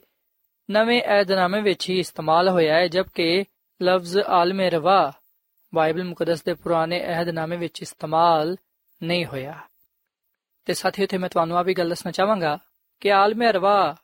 [0.72, 3.46] ਨਵੇਂ ਏਧਨਾਮੇ ਵਿੱਚ ਹੀ ਇਸਤੇਮਾਲ ਹੋਇਆ ਹੈ, ਜਦਕਿ
[3.84, 5.14] ਲਫ਼ਜ਼ ਆਲਮੇ ਰਵਾ
[5.76, 8.58] ਬਾਈਬਲ ਮੁਕੱਦਸ ਦੇ ਪੁਰਾਣੇ ਅਹਿਦਨਾਮੇ ਵਿੱਚ ਇਸਤੇਮਾਲ
[9.04, 9.60] ਨਹੀਂ ਹੋਇਆ।
[10.66, 12.58] ਤੇ ਸਾਥੀਓ ਤੇ ਮੈਂ ਤੁਹਾਨੂੰ ਆ ਵੀ ਗੱਲ ਦੱਸਣਾ ਚਾਹਾਂਗਾ
[13.00, 13.96] ਕਿ ਆਲਮੇ ਅਰਵਾ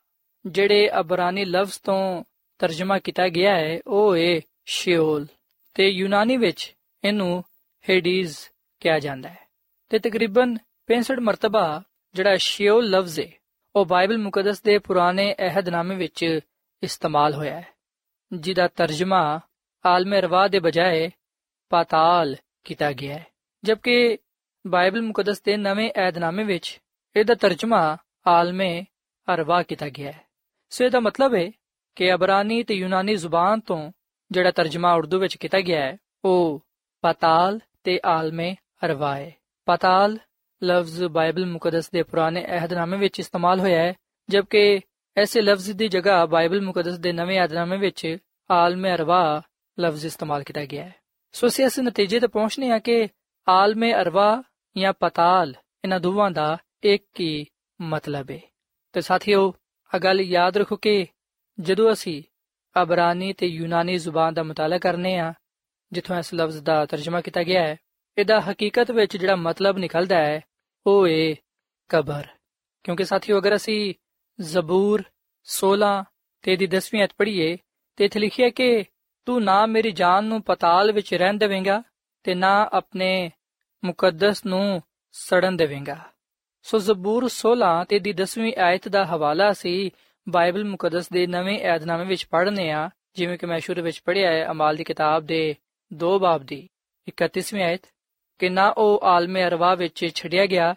[0.46, 2.24] ਜਿਹੜੇ ਅਬਰਾਨੀ ਲਫ਼ਜ਼ ਤੋਂ
[2.58, 5.26] ਤਰਜਮਾ ਕੀਤਾ ਗਿਆ ਹੈ, ਉਹ ਹੈ ਸ਼ਿਓਲ
[5.74, 7.44] ਤੇ ਯੂਨਾਨੀ ਵਿੱਚ ਇਹਨੂੰ
[7.90, 8.36] ਹੇਡੀਜ਼
[8.80, 9.38] ਕਿਹਾ ਜਾਂਦਾ ਹੈ।
[9.88, 11.82] ਤੇ ਤਕਰੀਬਨ 65 ਮਰਤਬਾ
[12.14, 13.30] ਜਿਹੜਾ ਸ਼ਿਓਲ ਲਫ਼ਜ਼ ਹੈ,
[13.76, 16.40] ਉਹ ਬਾਈਬਲ ਮੁਕੱਦਸ ਦੇ ਪੁਰਾਣੇ ਅਹਿਦਨਾਮੇ ਵਿੱਚ
[16.82, 17.68] ਇਸਤੇਮਾਲ ਹੋਇਆ ਹੈ,
[18.32, 19.40] ਜਿਹਦਾ ਤਰਜਮਾ
[19.86, 21.10] ਆਲਮੇ ਰਵਾ ਦੇ ਬਜਾਏ
[21.68, 23.26] ਪਾਤਾਲ ਕੀਤਾ ਗਿਆ ਹੈ।
[23.64, 24.18] ਜਦਕਿ
[24.66, 26.80] ਬਾਈਬਲ ਮੁਕੱਦਸ ਦੇ ਨਵੇਂ ਏਧਨਾਮੇ ਵਿੱਚ
[27.16, 28.84] ਇਹਦਾ ਤਰਜਮਾ ਆਲਮੇ
[29.34, 30.23] ਅਰਵਾ ਕੀਤਾ ਗਿਆ ਹੈ।
[30.74, 31.52] ਸੋ ਇਹਦਾ ਮਤਲਬ ਹੈ
[31.94, 33.92] ਕਿ ਅਬਰਾਨੀ ਤੇ ਯੂਨਾਨੀ ਜ਼ੁਬਾਨ ਤੋਂ
[34.30, 36.66] ਜਿਹੜਾ ਤਰਜਮਾ ਉਰਦੂ ਵਿੱਚ ਕੀਤਾ ਗਿਆ ਹੈ, ਉਹ
[37.00, 39.34] ਪਾਤਾਲ ਤੇ ਆਲਮੇ ਅਰਵਾ ਹੈ
[39.64, 40.18] ਪਾਤਾਲ
[40.64, 43.94] ਲਫ਼ਜ਼ ਬਾਈਬਲ ਮੁਕੱਦਸ ਦੇ ਪੁਰਾਣੇ ਅਹਿਦਨਾਮੇ ਵਿੱਚ ਇਸਤੇਮਾਲ ਹੋਇਆ ਹੈ,
[44.28, 44.80] ਜਦਕਿ
[45.16, 48.16] ਐਸੇ ਲਫ਼ਜ਼ ਦੀ ਜਗ੍ਹਾ ਬਾਈਬਲ ਮੁਕੱਦਸ ਦੇ ਨਵੇਂ ਅਹਿਦਨਾਮੇ ਵਿੱਚ
[48.50, 49.42] ਆਲਮੇ ਅਰਵਾ
[49.80, 50.94] ਲਫ਼ਜ਼ ਇਸਤੇਮਾਲ ਕੀਤਾ ਗਿਆ ਹੈ।
[51.32, 53.08] ਸੋ ਅਸੀਂ ਇਸ ਨਤੀਜੇ ਤੇ ਪਹੁੰਚਨੇ ਆ ਕਿ
[53.48, 54.42] ਆਲਮੇ ਅਰਵਾ
[54.78, 57.46] ਜਾਂ ਪਤਾਲ, ਇਹਨਾਂ ਦੋਵਾਂ ਦਾ ਇੱਕ ਹੀ
[57.80, 58.40] ਮਤਲਬ ਹੈ।
[58.92, 59.54] ਤੇ ਸਾਥੀਓ
[59.94, 61.06] ਆ ਗੱਲ ਯਾਦ ਰੱਖੋ ਕਿ
[61.60, 62.22] ਜਦੋਂ ਅਸੀਂ
[62.82, 65.34] ਅਬਰਾਨੀ ਤੇ ਯੂਨਾਨੀ ਜ਼ੁਬਾਨ ਦਾ ਮਤਾਲਾ ਕਰਨੇ ਆ,
[65.92, 67.76] ਜਿੱਥੋਂ ਇਸ ਲਫ਼ਜ਼ ਦਾ ਤਰਜਮਾ ਕੀਤਾ ਗਿਆ ਹੈ,
[68.18, 70.40] ਇਹਦਾ ਹਕੀਕਤ ਵਿੱਚ ਜਿਹੜਾ ਮਤਲਬ ਨਿਕਲਦਾ ਹੈ,
[70.86, 71.34] ਉਹ ਹੈ
[71.88, 72.28] ਕਬਰ।
[72.84, 73.94] ਕਿਉਂਕਿ ਸਾਥੀਓ, ਅਗਰ ਅਸੀਂ
[74.40, 75.02] ਜ਼ਬੂਰ
[75.44, 76.04] 16
[76.42, 77.56] ਤੇ ਦੀ 10ਵੀਂ ਅਧ ਪੜ੍ਹੀਏ,
[77.96, 78.84] ਤੇ ਇੱਥੇ ਲਿਖਿਆ ਕਿ
[79.24, 81.82] ਤੂੰ ਨਾ ਮੇਰੀ ਜਾਨ ਨੂੰ ਪਤਾਲ ਵਿੱਚ ਰਹਿਣ ਦੇਵੇਂਗਾ
[82.22, 83.30] ਤੇ ਨਾ ਆਪਣੇ
[83.84, 86.13] ਮੁਕੱਦਸ ਨੂੰ ਸੜਨ ਦੇਵੇਂਗਾ।
[86.66, 89.90] ਸੋ ਜ਼ਬੂਰ 16 ਤੇ ਦੀ 10ਵੀਂ ਆਇਤ ਦਾ ਹਵਾਲਾ ਸੀ
[90.28, 94.50] ਬਾਈਬਲ ਮੁਕੱਦਸ ਦੇ ਨਵੇਂ ਏਧਨਾਮੇ ਵਿੱਚ ਪੜ੍ਹਨੇ ਆ, ਜਿਵੇਂ ਕਿ ਮੈਂ ਸ਼ੁਰੂ ਵਿੱਚ ਪੜ੍ਹਿਆ ਹੈ,
[94.50, 95.54] ਅਮਾਲ ਦੀ ਕਿਤਾਬ ਦੇ
[95.94, 96.68] 2 ਬਾਬ ਦੀ
[97.08, 97.80] 31ਵੀਂ ਆਇਤ,
[98.38, 100.74] ਕਿ ਨਾ ਉਹ ਆਲਮੇ ਅਰਵਾ ਵਿੱਚ ਛੜਿਆ ਗਿਆ,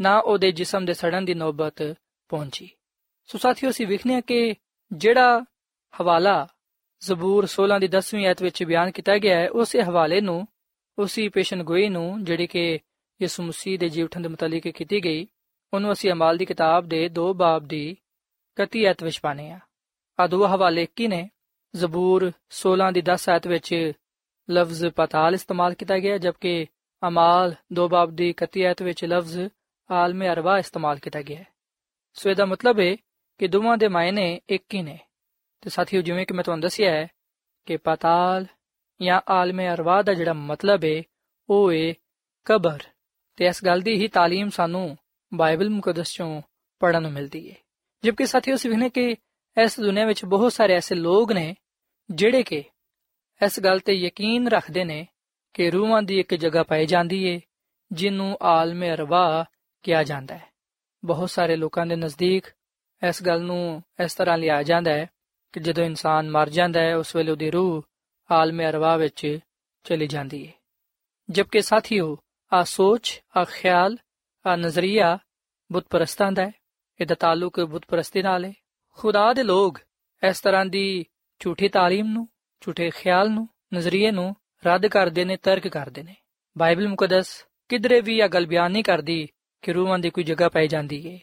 [0.00, 1.96] ਨਾ ਉਹਦੇ ਜਿਸਮ ਦੇ ਸੜਨ ਦੀ ਨੌਬਤ
[2.28, 2.70] ਪਹੁੰਚੀ।
[3.26, 4.54] ਸੋ ਸਾਥੀਓ, ਅਸੀਂ ਵਿਖਨੇ ਕਿ
[4.92, 5.44] ਜਿਹੜਾ
[6.00, 6.48] ਹਵਾਲਾ
[7.00, 10.46] ਜ਼ਬੂਰ 16 ਦੀ 10ਵੀਂ ਆਇਤ ਵਿੱਚ ਬਿਆਨ ਕੀਤਾ ਗਿਆ ਹੈ, ਉਸੇ ਹਵਾਲੇ ਨੂੰ,
[10.98, 12.78] ਉਸੇ ਪੇਸ਼ਨਗੋਈ ਨੂੰ, ਜਿਹੜੀ ਕਿ
[13.22, 15.26] ਯਿਸੂ ਮਸੀਹ ਦੇ ਜੀਵਨ ਦੇ ਮੁਤਲਕ ਕੀਤੀ ਗਈ,
[15.74, 17.96] ਉਹਨੂੰ ਅਸੀਂ ਅਮਾਲ ਦੀ ਕਿਤਾਬ ਦੇ 2 ਬਾਬ ਦੀ
[18.56, 19.58] 31 ਐਤ ਵਿੱਚ ਪਾਣੇ ਆ
[20.20, 21.30] ਆ ਦੋ ਹਵਾਲੇ ਕੀ ਨੇ।
[21.76, 23.92] ਜ਼ਬੂਰ 16 ਦੀ 10 ਐਤ ਵਿੱਚ
[24.50, 26.66] ਲਫ਼ਜ਼ ਪਤਾਲ ਇਸਤੇਮਾਲ ਕੀਤਾ ਗਿਆ, ਜਦਕਿ
[27.08, 29.40] ਅਮਾਲ ਦੋ ਬਾਬ ਦੀ 31 ਐਤ ਵਿੱਚ ਲਫ਼ਜ਼
[29.90, 31.44] ਆਲਮ ਅਰਵਾ ਇਸਤੇਮਾਲ ਕੀਤਾ ਗਿਆ।
[32.12, 32.96] ਸੋ ਇਹਦਾ ਮਤਲਬ ਹੈ
[33.38, 34.98] ਕਿ ਦੋਵਾਂ ਦੇ ਮਾਇਨੇ ਇੱਕ ਹੀ ਨੇ।
[35.60, 37.08] ਤੇ ਸਾਥੀਓ, ਜਿਵੇਂ ਕਿ ਮੈਂ ਤੁਹਾਨੂੰ ਦੱਸਿਆ ਹੈ
[37.66, 38.46] ਕਿ ਪਤਾਲ
[39.02, 41.02] ਜਾਂ ਆਲਮ ਅਰਵਾ ਦਾ ਜਿਹੜਾ ਮਤਲਬ ਹੈ,
[41.50, 41.94] ਉਹ ਹੈ
[42.44, 42.78] ਕਬਰ।
[43.37, 44.97] ਤੇ ਇਸ ਗੱਲ ਦੀ ਹੀ تعلیم ਸਾਨੂੰ
[45.31, 46.41] ਬਾਈਬਲ ਮੁਕੱਦਸ ਚੋਂ
[46.81, 47.55] ਪੜਨ ਨੂੰ ਮਿਲਦੀ ਹੈ
[48.03, 49.15] ਜਦਕਿ ਸਾਥੀਓ ਸਿਵਨੇ ਕਿ
[49.57, 51.55] ਇਸ ਦੁਨੀਆ ਵਿੱਚ ਬਹੁਤ ਸਾਰੇ ਐਸੇ ਲੋਕ ਨੇ
[52.11, 52.63] ਜਿਹੜੇ ਕਿ
[53.41, 55.05] ਇਸ ਗੱਲ ਤੇ ਯਕੀਨ ਰੱਖਦੇ ਨੇ
[55.53, 57.39] ਕਿ ਰੂਹਾਂ ਦੀ ਇੱਕ ਜਗ੍ਹਾ ਪਾਈ ਜਾਂਦੀ ਏ
[57.91, 59.45] ਜਿਹਨੂੰ ਆਲਮੇ ਅਰਵਾ
[59.83, 60.51] ਕਿਹਾ ਜਾਂਦਾ ਹੈ
[61.03, 62.47] ਬਹੁਤ ਸਾਰੇ ਲੋਕਾਂ ਦੇ ਨਜ਼ਦੀਕ
[63.01, 65.07] ਇਸ ਗੱਲ ਨੂੰ ਇਸ ਤਰ੍ਹਾਂ ਲਿਆ ਜਾਂਦਾ ਹੈ
[65.53, 67.83] ਕਿ ਜਦੋਂ ਇਨਸਾਨ ਮਰ ਜਾਂਦਾ ਹੈ ਉਸ ਵੇਲੇ ਉਹਦੀ ਰੂਹ
[68.31, 69.39] ਆਲਮੇ ਅਰਵਾ ਵਿੱਚ
[69.83, 70.53] ਚਲੀ ਜਾਂਦੀ ਹੈ
[71.29, 72.17] ਜਦਕਿ ਸਾਥੀਓ
[72.52, 73.96] ਆ ਸੋਚ, ਆ ਖਿਆਲ,
[74.46, 75.18] ਆ ਨਜ਼ਰੀਆ
[75.72, 76.52] ਬੁੱਤ ਪ੍ਰਸਤਾਂ ਦਾ ਹੈ।
[77.00, 78.52] ਇਹਦਾ ਤਾਲੁਕ ਬੁੱਤ ਪ੍ਰਸਤੀ ਨਾਲ ਹੈ।
[78.92, 79.80] ਖੁਦਾ ਦੇ ਲੋਕ
[80.28, 81.06] ਇਸ ਤਰ੍ਹਾਂ ਦੀ
[81.38, 82.28] ਝੂਠੀ ਤਾਲੀਮ ਨੂੰ,
[82.60, 86.16] ਝੂਠੇ ਖਿਆਲ ਨੂੰ, ਨਜ਼ਰੀਏ ਨੂੰ ਰੱਦ ਕਰਦੇ ਨੇ, ਤਰਕ ਕਰਦੇ ਨੇ।
[86.58, 89.28] ਬਾਈਬਲ ਮੁਕੱਦਸ ਕਿਧਰੇ ਵੀ ਇਹ ਗੱਲ ਬਿਆਨ ਨਹੀਂ ਕਰਦੀ
[89.62, 91.18] ਕਿ ਰੂਹਾਂ ਦੀ ਕੋਈ ਜਗ੍ਹਾ ਪਾਈ ਜਾਂਦੀ ਹੈ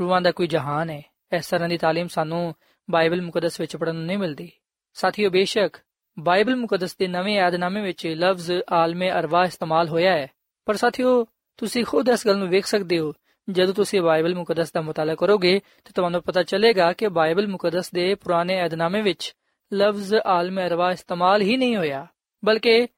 [0.00, 1.02] ਰੂਹਾਂ ਦਾ ਕੋਈ ਜਹਾਨ ਹੈ।
[1.36, 2.54] ਇਸ ਤਰ੍ਹਾਂ ਦੀ ਤਾਲੀਮ ਸਾਨੂੰ
[2.90, 4.52] ਬਾਈਬਲ ਮੁਕੱਦਸ ਵਿੱਚ ਪੜਨ ਨੂੰ ਨਹੀਂ ਮਿਲਦੀ।
[4.94, 5.76] ਸਾਥੀਓ, ਬੇਸ਼ੱਕ
[6.18, 10.28] ਬਾਈਬਲ ਮੁਕੱਦਸ ਦੇ ਨਵੇਂ ਯਾਦਨਾਮੇ ਵਿੱਚ ਲਫ਼ਜ਼ ਆਲਮੇ ਅਰਵਾ ਇਸਤੇਮਾਲ ਹੋਇਆ ਹੈ।
[10.64, 13.12] ਪਰ ਸਾਥੀਓ, ਤੁਸੀਂ ਖੁਦ ਇਸ ਗੱਲ ਨੂੰ ਵੇਖ ਸਕਦੇ ਹੋ।
[13.50, 18.14] ਜਦੋਂ ਤੁਸੀਂ ਬਾਈਬਲ ਮੁਕੱਦਸ ਦਾ ਮਤਾਲਾ ਕਰੋਗੇ, ਤਾਂ ਤੁਹਾਨੂੰ ਪਤਾ ਚੱਲੇਗਾ ਕਿ ਬਾਈਬਲ ਮੁਕੱਦਸ ਦੇ
[18.14, 19.34] ਪੁਰਾਣੇ ਯਾਦਨਾਮੇ ਵਿੱਚ
[19.74, 22.06] ਲਫ਼ਜ਼ ਆਲਮੇ ਅਰਵਾ ਇਸਤੇਮਾਲ ਹੀ ਨਹੀਂ ਹੋਇਆ,
[22.44, 22.88] ਬਲਕਿ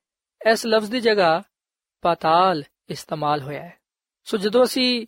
[0.51, 1.43] ਇਸ ਲਫ਼ਜ਼ ਦੀ ਜਗ੍ਹਾ
[2.03, 3.77] ਪਤਾਲ ਇਸਤੇਮਾਲ ਹੋਇਆ ਹੈ।
[4.25, 5.07] ਸੋ ਜਦੋਂ ਅਸੀਂ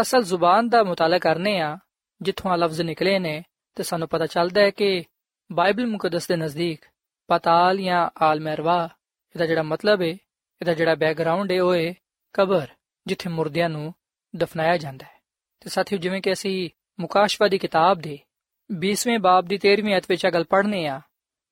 [0.00, 1.78] ਅਸਲ ਜ਼ੁਬਾਨ ਦਾ ਮਤਾਲਾ ਕਰਨੇ ਆ,
[2.22, 3.42] ਜਿੱਥੋਂ ਆ ਲਫ਼ਜ਼ ਨਿਕਲੇ ਨੇ,
[3.74, 5.04] ਤੇ ਸਾਨੂੰ ਪਤਾ ਚੱਲਦਾ ਹੈ ਕਿ
[5.52, 6.84] ਬਾਈਬਲ ਮੁਕੱਦਸ ਦੇ ਨਜ਼ਦੀਕ
[7.26, 8.88] ਪਤਾਲ ਜਾਂ ਆਲਮੇ ਅਰਵਾ,
[9.34, 10.16] ਇਹਦਾ ਜਿਹੜਾ ਮਤਲਬ ਹੈ
[10.60, 11.94] ਇਹਦਾ ਜਿਹੜਾ ਬੈਕਗ੍ਰਾਉਂਡ ਹੈ ਉਹ ਹੈ
[12.32, 12.66] ਕਬਰ,
[13.06, 13.94] ਜਿੱਥੇ ਮੁਰਦਿਆਂ ਨੂੰ
[14.36, 15.20] ਦਫਨਾਇਆ ਜਾਂਦਾ ਹੈ।
[15.60, 18.18] ਤੇ ਸਾਥੀਓ, ਜਿਵੇਂ ਕਿ ਅਸੀਂ ਮੁਕਾਸ਼ਵਾ ਦੀ ਕਿਤਾਬ ਦੇ
[18.78, 21.00] 20ਵੇਂ ਬਾਬ ਦੀ 13ਵੀਂ ਅਧ ਵਿੱਚ ਗੱਲ ਪੜ੍ਹਨੇ ਆ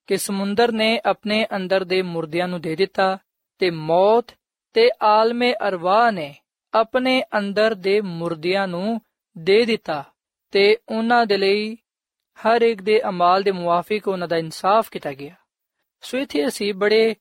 [0.06, 3.18] ਕਿ ਸਮੁੰਦਰ ਨੇ ਆਪਣੇ ਅੰਦਰ ਦੇ ਮੁਰਦਿਆਂ ਨੂੰ ਦੇ ਦਿੱਤਾ
[3.58, 4.26] ਤੇ ਮੌਤ
[4.72, 6.34] ਤੇ ਆਲਮੇ ਅਰਵਾ ਨੇ
[6.74, 9.00] ਆਪਣੇ ਅੰਦਰ ਦੇ ਮੁਰਦਿਆਂ ਨੂੰ
[9.38, 10.04] ਦੇ ਦਿੱਤਾ
[10.50, 11.76] ਤੇ ਉਹਨਾਂ ਦੇ ਲਈ
[12.38, 15.34] ਹਰ ਇੱਕ ਦੇ ਅਮਾਲ ਦੇ ਮੁਆਫਿਕ ਉਹਨਾਂ ਦਾ ਇਨਸਾਫ ਕੀਤਾ ਗਿਆ।
[16.00, 17.14] ਸੋ ਇਥੇ ਅਸੀਂ ਬੜੇ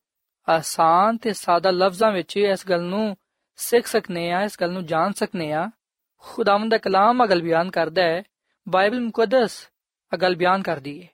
[0.50, 3.18] ਆਸਾਨ ਤੇ ਸਾਦਾ ਲਫ਼ਜ਼ਾਂ ਵਿੱਚ ਇਸ ਗੱਲ ਨੂੰ
[3.56, 5.70] ਸਿੱਖ ਸਕਨੇ ਆ, ਇਸ ਗੱਲ ਨੂੰ ਜਾਣ ਸਕਨੇ ਆ।
[6.18, 8.24] ਖੁਦਾਵੰਦ ਦਾ ਕਲਾਮ ਅਗਲ ਬਿਆਨ ਕਰਦਾ ਹੈ,
[8.70, 9.70] ਬਾਈਬਲ ਮੁਕੱਦਸ
[10.14, 11.08] ਅਗਲ ਬਿਆਨ ਕਰਦੀ ਹੈ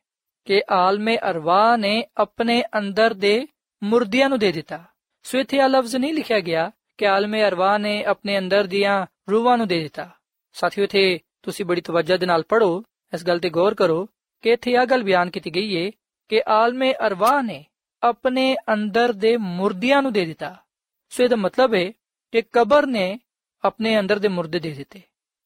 [0.46, 3.48] ਕਿ ਆਲਮੇ ਅਰਵਾ ਨੇ ਆਪਣੇ ਅੰਦਰ ਦੇ
[3.84, 4.84] ਮੁਰਦਿਆਂ ਨੂੰ ਦੇ ਦਿੱਤਾ।
[5.24, 9.58] ਸੋ ਇਥੇ ਆ ਲਫ਼ਜ਼ ਨਹੀਂ ਲਿਖਿਆ ਗਿਆ ਕਿ ਆਲਮੇ ਅਰਵਾ ਨੇ ਆਪਣੇ ਅੰਦਰ ਦੀਆਂ ਰੂਹਾਂ
[9.58, 10.10] ਨੂੰ ਦੇ ਦਿੱਤਾ।
[10.54, 14.10] ਸਾਥੀਓ, ਇਥੇ ਤੁਸੀਂ ਬੜੀ ਤਵੱਜਾ ਦੇ ਨਾਲ ਪੜੋ ਇਸ ਗੱਲ ਤੇ ਗੌਰ ਕਰੋ
[14.42, 15.92] ਕਿ ਇਥੇ ਆ ਗੱਲ ਬਿਆਨ ਕੀਤੀ ਗਈ ਹੈ
[16.30, 17.66] ਕਿ ਆਲਮੇ ਅਰਵਾ ਨੇ
[18.04, 20.64] ਆਪਣੇ ਅੰਦਰ ਦੇ ਮੁਰਦਿਆਂ ਨੂੰ ਦੇ ਦਿੱਤਾ।
[21.10, 21.92] ਸੋ ਇਹਦਾ ਮਤਲਬ ਹੈ
[22.32, 23.20] ਕਿ ਕਬਰ ਨੇ
[23.66, 25.02] ਆਪਣੇ ਅੰਦਰ ਦੇ ਮੁਰਦੇ ਦੇ ਦਿੱਤੇ।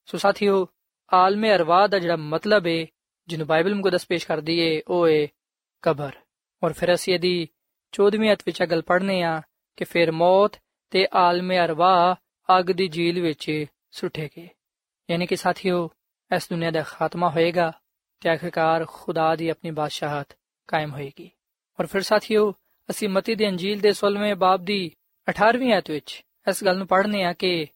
[0.06, 0.68] ਸੋ ਸਾਥੀਓ,
[1.14, 2.86] ਆਲਮੇ ਅਰਵਾ ਦਾ ਜਿਹੜਾ ਮਤਲਬ ਹੈ,
[3.28, 5.28] ਜਿਹਨੂੰ ਬਾਈਬਲ ਮੁਕੱਦਸ ਪੇਸ਼ ਕਰਦੀ ਏ ਉਹ ਏ
[5.82, 6.12] ਕਬਰ।
[6.64, 7.48] ਔਰ ਫਿਰ ਅਸੀਂ ਇਹਦੀ
[7.92, 9.42] 14ਵੀਂ ਅਧ ਵਿੱਚ ਗੱਲ ਪੜ੍ਹਨੇ ਆ
[9.78, 10.52] ਕਿ ਫਿਰ ਮੌਤ
[10.90, 12.16] ਤੇ ਆਲਮੇ ਅਰਵਾ
[12.60, 14.50] ਅੱਗ ਦੀ ਜੀਲ ਵਿੱਚ ਸੁੱਟੇ ਗਏ।
[15.10, 15.90] ਯਾਨੀ ਕਿ ਸਾਥੀਓ,
[16.36, 17.74] ਇਸ ਦੁਨੀਆ ਦਾ ਖਾਤਮਾ ਹੋਏਗਾ
[18.20, 20.38] ਤੇ ਆਖਿਰਕਾਰ ਖੁਦਾ ਦੀ ਆਪਣੀ ਬਾਦਸ਼ਾਹਤ
[20.68, 21.32] ਕਾਇਮ ਹੋਏਗੀ।
[21.80, 22.54] ਔਰ ਫਿਰ ਸਾਥੀਓ,
[22.90, 24.92] ਅਸੀਂ ਮਤੀ ਦੀ ਅੰਜੀਲ ਦੇ 16ਵੇਂ ਬਾਬ ਦੀ
[25.28, 27.68] 18ਵੀਂ ਆਇਤ ਵਿੱਚ ਇਸ ਗੱਲ ਨੂੰ ਪੜ੍ਹਨੇ ਆ ਕਿ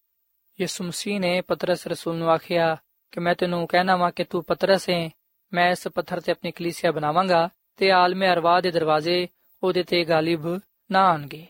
[0.60, 2.76] ਯਿਸੂ ਮਸੀਹ ਨੇ ਪਤਰਸ ਰਸੂਲ ਨੂੰ ਆਖਿਆ
[3.12, 5.10] ਕਿ ਮੈਂ ਤੈਨੂੰ ਕਹਿਣਾ ਵਾਂ ਕਿ ਤੂੰ ਪਤਰਸ ਹੈ,
[5.54, 9.28] ਮੈਂ ਇਸ ਪੱਥਰ ਤੇ ਆਪਣੀ ਕਲੀਸਿਆ ਬਣਾਵਾਂਗਾ ਤੇ ਆਲਮੇ ਅਰਵਾ ਦੇ ਦਰਵਾਜ਼ੇ
[9.64, 10.48] ਉਹਦੇ ਤੇ ਗਾਲਿਬ
[10.92, 11.46] ਨਾ ਆਣਗੇ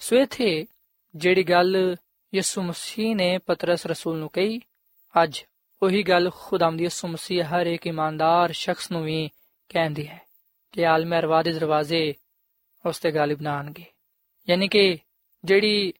[0.00, 0.66] ਸੋ ਇਥੇ
[1.14, 1.96] ਜਿਹੜੀ ਗੱਲ
[2.34, 4.60] ਯਿਸੂ ਮਸੀਹ ਨੇ ਪਤਰਸ ਰਸੂਲ ਨੂੰ ਕਹੀ,
[5.22, 5.42] ਅੱਜ
[5.82, 9.28] ਉਹੀ ਗੱਲ ਖੁਦਾਵੰਦ ਯਿਸੂ ਮਸੀਹ ਹਰ ਇੱਕ ਇਮਾਨਦਾਰ ਸ਼ਖਸ ਨੂੰ ਵੀ
[9.68, 10.27] ਕਹਿੰਦੀ ਹੈ।
[10.72, 12.14] ਕਿ ਆਲਮੇ ਅਰਵਾ ਦੇ ਦਰਵਾਜ਼ੇ
[12.86, 13.84] ਉਸ ਤੇ ਗਾਲਿਬ ਨਾ ਆਣਗੇ
[14.50, 14.98] ਯਾਨੀ ਕਿ
[15.44, 15.92] ਜਿਹੜੀ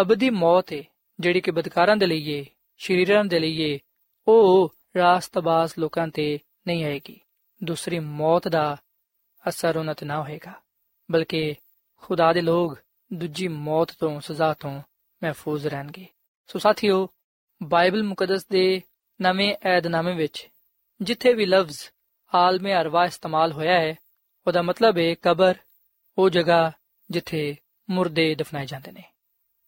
[0.00, 0.82] ਅਬਦੀ ਮੌਤ ਹੈ
[1.20, 2.44] ਜਿਹੜੀ ਕਿ ਬਦਕਾਰਾਂ ਦੇ ਲਈ ਹੈ
[2.78, 3.78] ਸ਼ਰੀਰਾਂ ਦੇ ਲਈ ਹੈ
[4.28, 7.20] ਉਹ ਰਾਸਤਬਾਜ਼ ਲੋਕਾਂ ਤੇ ਨਹੀਂ ਆਏਗੀ।
[7.64, 8.76] ਦੂਸਰੀ ਮੌਤ ਦਾ
[9.48, 10.52] ਅਸਰ ਉਹਨਾਂ ਤੇ ਨਾ ਹੋਏਗਾ,
[11.10, 11.54] ਬਲਕਿ
[11.96, 12.78] ਖੁਦਾ ਦੇ ਲੋਕ
[13.12, 14.82] ਦੂਜੀ ਮੌਤ ਤੋਂ, ਸਜ਼ਾ ਤੋਂ
[15.24, 16.06] ਮਹਿਫੂਜ਼ ਰਹਿਣਗੇ।
[16.46, 17.08] ਸੋ ਸਾਥੀਓ,
[17.62, 18.82] ਬਾਈਬਲ ਮੁਕੱਦਸ ਦੇ
[19.22, 20.48] ਨਵੇਂ ਏਧਨਾਮੇ ਵਿੱਚ
[21.00, 21.80] ਜਿੱਥੇ ਵੀ ਲਫ਼ਜ਼
[22.34, 23.94] ਆਲਮੇ ਅਰਵਾ ਇਸਤੇਮਾਲ ਹੋਇਆ ਹੈ
[24.46, 25.54] ਉਹਦਾ ਮਤਲਬ ਹੈ ਕਬਰ,
[26.18, 26.72] ਉਹ ਜਗ੍ਹਾ
[27.10, 27.56] ਜਿੱਥੇ
[27.90, 29.04] ਮੁਰਦੇ ਦਫਨਾਏ ਜਾਂਦੇ ਨੇ।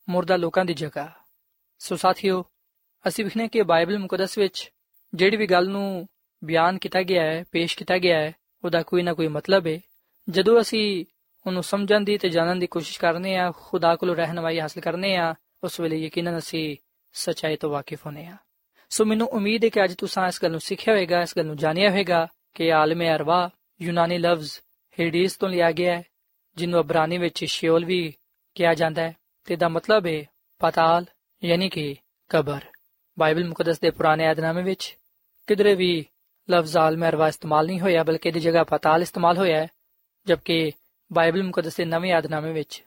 [0.09, 1.13] ਮੁਰਦਾ ਲੋਕਾਂ ਦੀ ਜਗ੍ਹਾ।
[1.79, 2.45] ਸੋ ਸਾਥੀਓ,
[3.09, 4.73] ਅਸੀਂ ਵਿਖਨੇ ਕਿ ਬਾਈਬਲ ਮੁਕੱਦਸ ਵਿੱਚ
[5.15, 6.09] ਜਿਹੜੀ ਵੀ ਗੱਲ ਨੂੰ
[6.45, 8.33] ਬਿਆਨ ਕੀਤਾ ਗਿਆ ਹੈ, ਪੇਸ਼ ਕੀਤਾ ਗਿਆ ਹੈ,
[8.65, 9.81] ਉਹਦਾ ਕੋਈ ਨਾ ਕੋਈ ਮਤਲਬ ਹੈ
[10.31, 11.05] ਜਦੋਂ ਅਸੀਂ
[11.47, 15.35] ਉਹਨੂੰ ਸਮਝਣ ਦੀ ਤੇ ਜਾਣਨ ਦੀ ਕੋਸ਼ਿਸ਼ ਕਰਨੇ ਆ ਖੁਦਾ ਕੋਲੋਂ ਰਹਿਨਮਾਈ ਹਾਸਲ ਕਰਨੇ ਆ
[15.65, 16.77] ਉਸ ਵੇਲੇ ਯਕੀਨਨ ਅਸੀਂ
[17.13, 18.37] ਸਚਾਈ ਤੋਂ ਵਾਕਿਫ ਹੋਨੇ ਆ
[18.91, 21.57] ਸੋ ਮੈਨੂੰ ਉਮੀਦ ਹੈ ਕਿ ਅੱਜ ਤੁਸੀਂ ਇਸ ਗੱਲ ਨੂੰ ਸਿੱਖਿਆ ਹੋਵੇਗਾ, ਇਸ ਗੱਲ ਨੂੰ
[21.57, 23.51] ਜਾਣਿਆ ਹੋਵੇਗਾ ਕਿ ਆਲਮੇ ਅਰਵਾ
[23.83, 24.51] ਯੂਨਾਨੀ ਲਫ਼ਜ਼
[25.01, 26.03] ਹੇਡੀਸ ਤੋਂ ਲਿਆ ਗਿਆ ਹੈ,
[26.57, 28.15] ਜਿਹਨੂੰ ਅਬਰਾਨੀ ਵਿੱਚ ਸ਼ਿਓਲ ਵੀ
[28.55, 30.25] ਕਿਹਾ ਜਾਂਦਾ ਹੈ ਤੇ ਦਾ ਮਤਲਬ ਹੈ
[30.59, 31.05] ਪਤਾਲ,
[31.45, 31.97] ਯਾਨੀ ਕਿ
[32.29, 32.61] ਕਬਰ।
[33.19, 34.97] ਬਾਈਬਲ ਮੁਕੱਦਸ ਦੇ ਪੁਰਾਣੇ ਏਧਨਾਮੇ ਵਿੱਚ
[35.47, 36.07] ਕਿਧਰੇ ਵੀ
[36.51, 39.69] ਲਫ਼ਜ਼ ਆਲਮੇ ਅਰਵਾ ਇਸਤੇਮਾਲ ਨਹੀਂ ਹੋਇਆ, ਬਲਕਿ ਦੀ ਜਗ੍ਹਾ ਪਤਾਲ ਇਸਤੇਮਾਲ ਹੋਇਆ ਹੈ,
[40.27, 40.73] ਜਦਕਿ
[41.13, 42.85] ਬਾਈਬਲ ਮੁਕੱਦਸ ਦੇ ਨਵੇਂ ਯਾਦਨਾਮੇ ਵਿੱਚ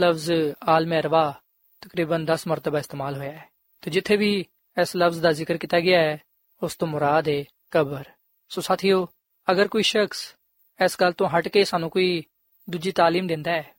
[0.00, 0.32] ਲਫ਼ਜ਼
[0.68, 1.40] ਆਲਮ ਅਰਵਾ
[1.80, 3.48] ਤਕਰੀਬਨ 10 ਮਰਤਬਾ ਇਸਤੇਮਾਲ ਹੋਇਆ ਹੈ।
[3.80, 4.44] ਤੇ ਜਿੱਥੇ ਵੀ
[4.80, 6.18] ਇਸ ਲਫ਼ਜ਼ ਦਾ ਜ਼ਿਕਰ ਕੀਤਾ ਗਿਆ ਹੈ,
[6.62, 8.04] ਉਸ ਤੋਂ ਮੁਰਾਦ ਹੈ ਕਬਰ।
[8.48, 9.08] ਸੋ ਸਾਥੀਓ
[9.51, 10.35] ਅਗਰ ਕੋਈ ਸ਼ਖਸ
[10.79, 12.23] ਇਸ ਗੱਲ ਤੋਂ ਹਟ ਕੇ ਸਾਨੂੰ ਕੋਈ
[12.67, 13.73] ਦੂਜੀ تعلیم ਦਿੰਦਾ ਹੈ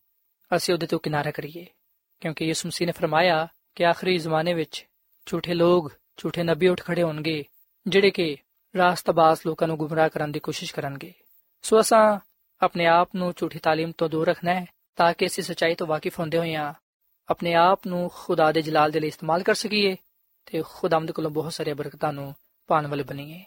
[0.56, 1.66] ਅਸੀਂ ਉਹਦੇ ਤੋਂ ਕਿਨਾਰਾ ਕਰੀਏ
[2.22, 4.84] ਕਿਉਂਕਿ ਯਿਸੂ ਮਸੀਹ ਨੇ ਫਰਮਾਇਆ ਕਿ ਆਖਰੀ ਜ਼ਮਾਨੇ ਵਿੱਚ
[5.26, 7.44] ਝੂਠੇ ਲੋਕ ਝੂਠੇ ਨਬੀ ਉੱਠ ਖੜੇ ਹੋਣਗੇ
[7.86, 8.36] ਜਿਹੜੇ ਕਿ
[8.74, 11.12] ਰਾਸਤਬਾਜ਼ ਲੋਕਾਂ ਨੂੰ ਗੁੰਮਰਾਹ ਕਰਨ ਦੀ ਕੋਸ਼ਿਸ਼ ਕਰਨਗੇ
[11.62, 12.18] ਸੋ ਅਸਾਂ
[12.60, 16.18] ਆਪਣੇ ਆਪ ਨੂੰ ਝੂਠੀ تعلیم ਤੋਂ ਦੂਰ ਰੱਖਣਾ ਹੈ ਤਾਂ ਕਿ ਅਸੀਂ ਸੱਚਾਈ ਤੋਂ ਵਾਕਿਫ
[16.18, 16.72] ਹੁੰਦੇ ਹੋਈਆਂ
[17.28, 19.96] ਆਪਣੇ ਆਪ ਨੂੰ ਖੁਦਾ ਦੇ ਜਲਾਲ ਦੇ ਲਈ ਇਸਤੇਮਾਲ ਕਰ ਸਕੀਏ
[20.46, 22.34] ਤੇ ਖੁਦਾਮਦ ਕੋਲੋਂ ਬਹੁਤ ਸਾਰੀਆਂ ਬਰਕਤਾਂ ਨੂੰ
[22.68, 23.44] ਪਾਣ ਵਾਲੇ ਬਣੀਏ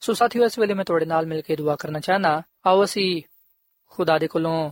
[0.00, 3.22] ਸੋ ਸਾਥੀਓ, ਇਸ ਵੇਲੇ ਮੈਂ ਤੁਹਾਡੇ ਨਾਲ ਮਿਲ ਕੇ ਦੁਆ ਕਰਨਾ ਚਾਹਨਾ ਆਓ ਅਸੀਂ
[3.90, 4.70] ਖੁਦਾ ਦੇ ਕੋਲੋਂ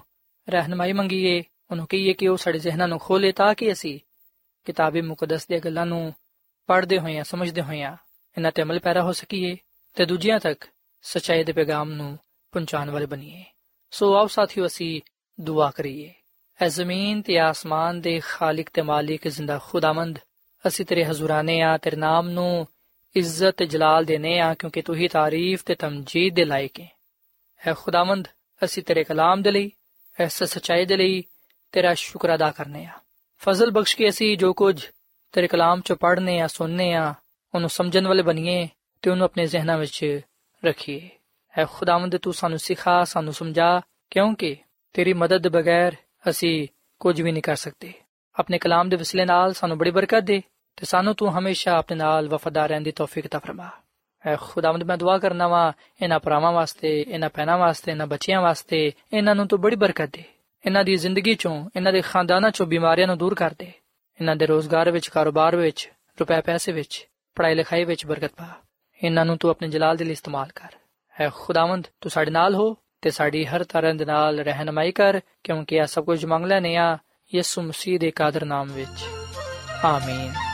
[0.48, 4.00] ਰਹਿਨਮਾਈ ਮੰਗੀਏ। ਉਹਨੂੰ ਕਹੀਏ ਕਿ ਉਹ ਸਾਡੇ ਜ਼ਿਹਨਾਂ ਨੂੰ ਖੋਲੇ ਤਾਂ ਕਿ ਅਸੀਂ
[4.64, 6.14] ਕਿਤਾਬੇ ਮੁਕੱਦਸ ਦੀਆਂ ਗੱਲਾਂ ਨੂੰ
[6.66, 7.96] ਪੜ੍ਹਦੇ ਹੋਏ ਹੋਈਆਂ ਸਮਝਦੇ ਹੋਏ ਹੋਈਆਂ
[8.36, 9.56] ਇਹਨਾਂ ਤੇ ਅਮਲ ਪੈਰਾ ਹੋ ਸਕੀਏ
[9.94, 10.64] ਤੇ ਦੂਜਿਆਂ ਤੱਕ
[11.02, 12.18] ਸਚਾਈ ਦੇ ਪੈਗਾਮ ਨੂੰ
[12.52, 13.44] ਪਹੁੰਚਾਉਣ ਵਾਲੇ ਬਣੀਏ।
[13.90, 15.00] ਸੋ ਆਓ ਸਾਥੀਓ, ਅਸੀਂ
[15.40, 16.14] ਦੁਆ ਕਰੀਏ।
[16.62, 20.18] ਐ ਜ਼ਮੀਨ ਤੇ ਆਸਮਾਨ ਦੇ ਖਾਲਕ ਤੇ ਮਾਲਿਕ ਜ਼ਿੰਦਾ ਖੁਦਾਵੰਦ,
[20.66, 22.66] ਅਸੀਂ ਤੇਰੇ ਹਜ਼ੂਰਾਨੇ ਆ, ਤੇਰੇ ਨਾਮ ਨੂੰ
[23.16, 26.90] ਇੱਜ਼ਤ ਤੇ ਜਲਾਲ ਦੇਨੇ ਆ, ਕਿਉਂਕਿ ਤੂੰ ਹੀ ਤਾਰੀਫ ਤੇ ਤਮਜੀਦ ਦੇ ਲਾਇਕ ਹੈ
[27.66, 28.28] ਐ ਖੁਦਾਵੰਦ,
[28.64, 29.70] ਅਸੀਂ ਤੇਰੇ ਕਲਾਮ ਦੇ ਲਈ,
[30.20, 31.24] ਐਸ ਸਚਾਈ ਦੇ ਲਈ
[31.72, 32.92] ਤੇਰਾ ਸ਼ੁਕਰ ਅਦਾ ਕਰਨੇ ਆ।
[33.38, 34.86] ਫਜ਼ਲ ਬਖਸ਼ ਕੇ ਅਸੀਂ ਜੋ ਕੁਝ
[35.32, 37.14] ਤੇਰੇ ਕਲਾਮ ਚ ਪੜ੍ਹਨੇ ਆ, ਸੁਣਨੇ ਆ,
[37.54, 38.68] ਉਹਨੂੰ ਸਮਝਣ ਵਾਲੇ ਬਣੀਏ
[39.02, 40.20] ਤੇ ਉਹਨੂੰ ਆਪਣੇ ਜ਼ਿਹਨਾਂ ਵਿੱਚ
[40.64, 41.10] ਰੱਖੀਏ।
[41.58, 44.56] ਐ ਖੁਦਾਵੰਦ, ਤੂੰ ਸਾਨੂੰ ਸਿਖਾ, ਸਾਨੂੰ ਸਮਝਾ, ਕਿਉਂਕਿ
[44.92, 45.96] ਤੇਰੀ ਮਦਦ ਬਗੈਰ
[46.30, 46.68] ਅਸੀਂ
[47.00, 47.92] ਕੁਝ ਵੀ ਨਹੀਂ ਕਰ ਸਕਦੇ।
[48.38, 50.42] ਆਪਣੇ ਕਲਾਮ ਦੇ ਵਸਿਲੇ ਨਾਲ ਸਾਨੂੰ ਬੜੀ ਬਰਕਤ ਦੇ।
[50.76, 53.70] ਤੇ ਸਾਨੂੰ ਤੂੰ ਹਮੇਸ਼ਾ ਆਪਣੇ ਨਾਲ ਵਫਾਦਾਰ ਰਹਿਣ ਦੀ ਤੌਫੀਕ ਤਾ ਫਰਮਾ।
[54.26, 58.92] ਐ ਖੁਦਾਵੰਦ, ਮੈਂ ਦੁਆ ਕਰਨਾ ਵਾ, ਇਹਨਾਂ ਭਰਾਵਾਂ ਵਾਸਤੇ, ਇਹਨਾਂ ਭੈਣਾਂ ਵਾਸਤੇ, ਇਹਨਾਂ ਬੱਚਿਆਂ ਵਾਸਤੇ,
[59.12, 60.24] ਇਹਨਾਂ ਨੂੰ ਤੂੰ ਬੜੀ ਬਰਕਤ ਦੇ।
[60.66, 63.72] ਇਹਨਾਂ ਦੀ ਜ਼ਿੰਦਗੀ ਚੋਂ, ਇਹਨਾਂ ਦੇ ਖਾਨਦਾਨਾਂ ਚੋਂ ਬਿਮਾਰੀਆਂ ਨੂੰ ਦੂਰ ਕਰ ਦੇ।
[64.20, 68.48] ਇਹਨਾਂ ਦੇ ਰੋਜ਼ਗਾਰ ਵਿੱਚ, ਕਾਰੋਬਾਰ ਵਿੱਚ, ਰੁਪਏ ਪੈਸੇ ਵਿੱਚ, ਪੜ੍ਹਾਈ ਲਿਖਾਈ ਵਿੱਚ ਬਰਕਤ ਪਾ।
[69.04, 70.74] ਇਹਨਾਂ ਨੂੰ ਤੂੰ ਆਪਣੇ ਜਲਾਲ ਦੇ ਲਈ ਇਸਤੇਮਾਲ ਕਰ।
[71.20, 75.76] ਐ ਖੁਦਾਵੰਦ, ਤੂੰ ਸਾਡੇ ਨਾਲ ਹੋ ਤੇ ਸਾਡੀ ਹਰ ਤਰ੍ਹਾਂ ਦੇ ਨਾਲ ਰਹਿਨਮਾਈ ਕਰ, ਕਿਉਂਕਿ
[75.76, 76.98] ਇਹ ਸਭ ਕੁਝ ਮੰਗ ਲੈਨੇ ਆ
[77.34, 79.04] ਯਿਸੂ ਮਸੀਹ ਦੇ ਕਾਦਰ ਨਾਮ ਵਿੱਚ।
[79.84, 80.53] ਆਮੀਨ।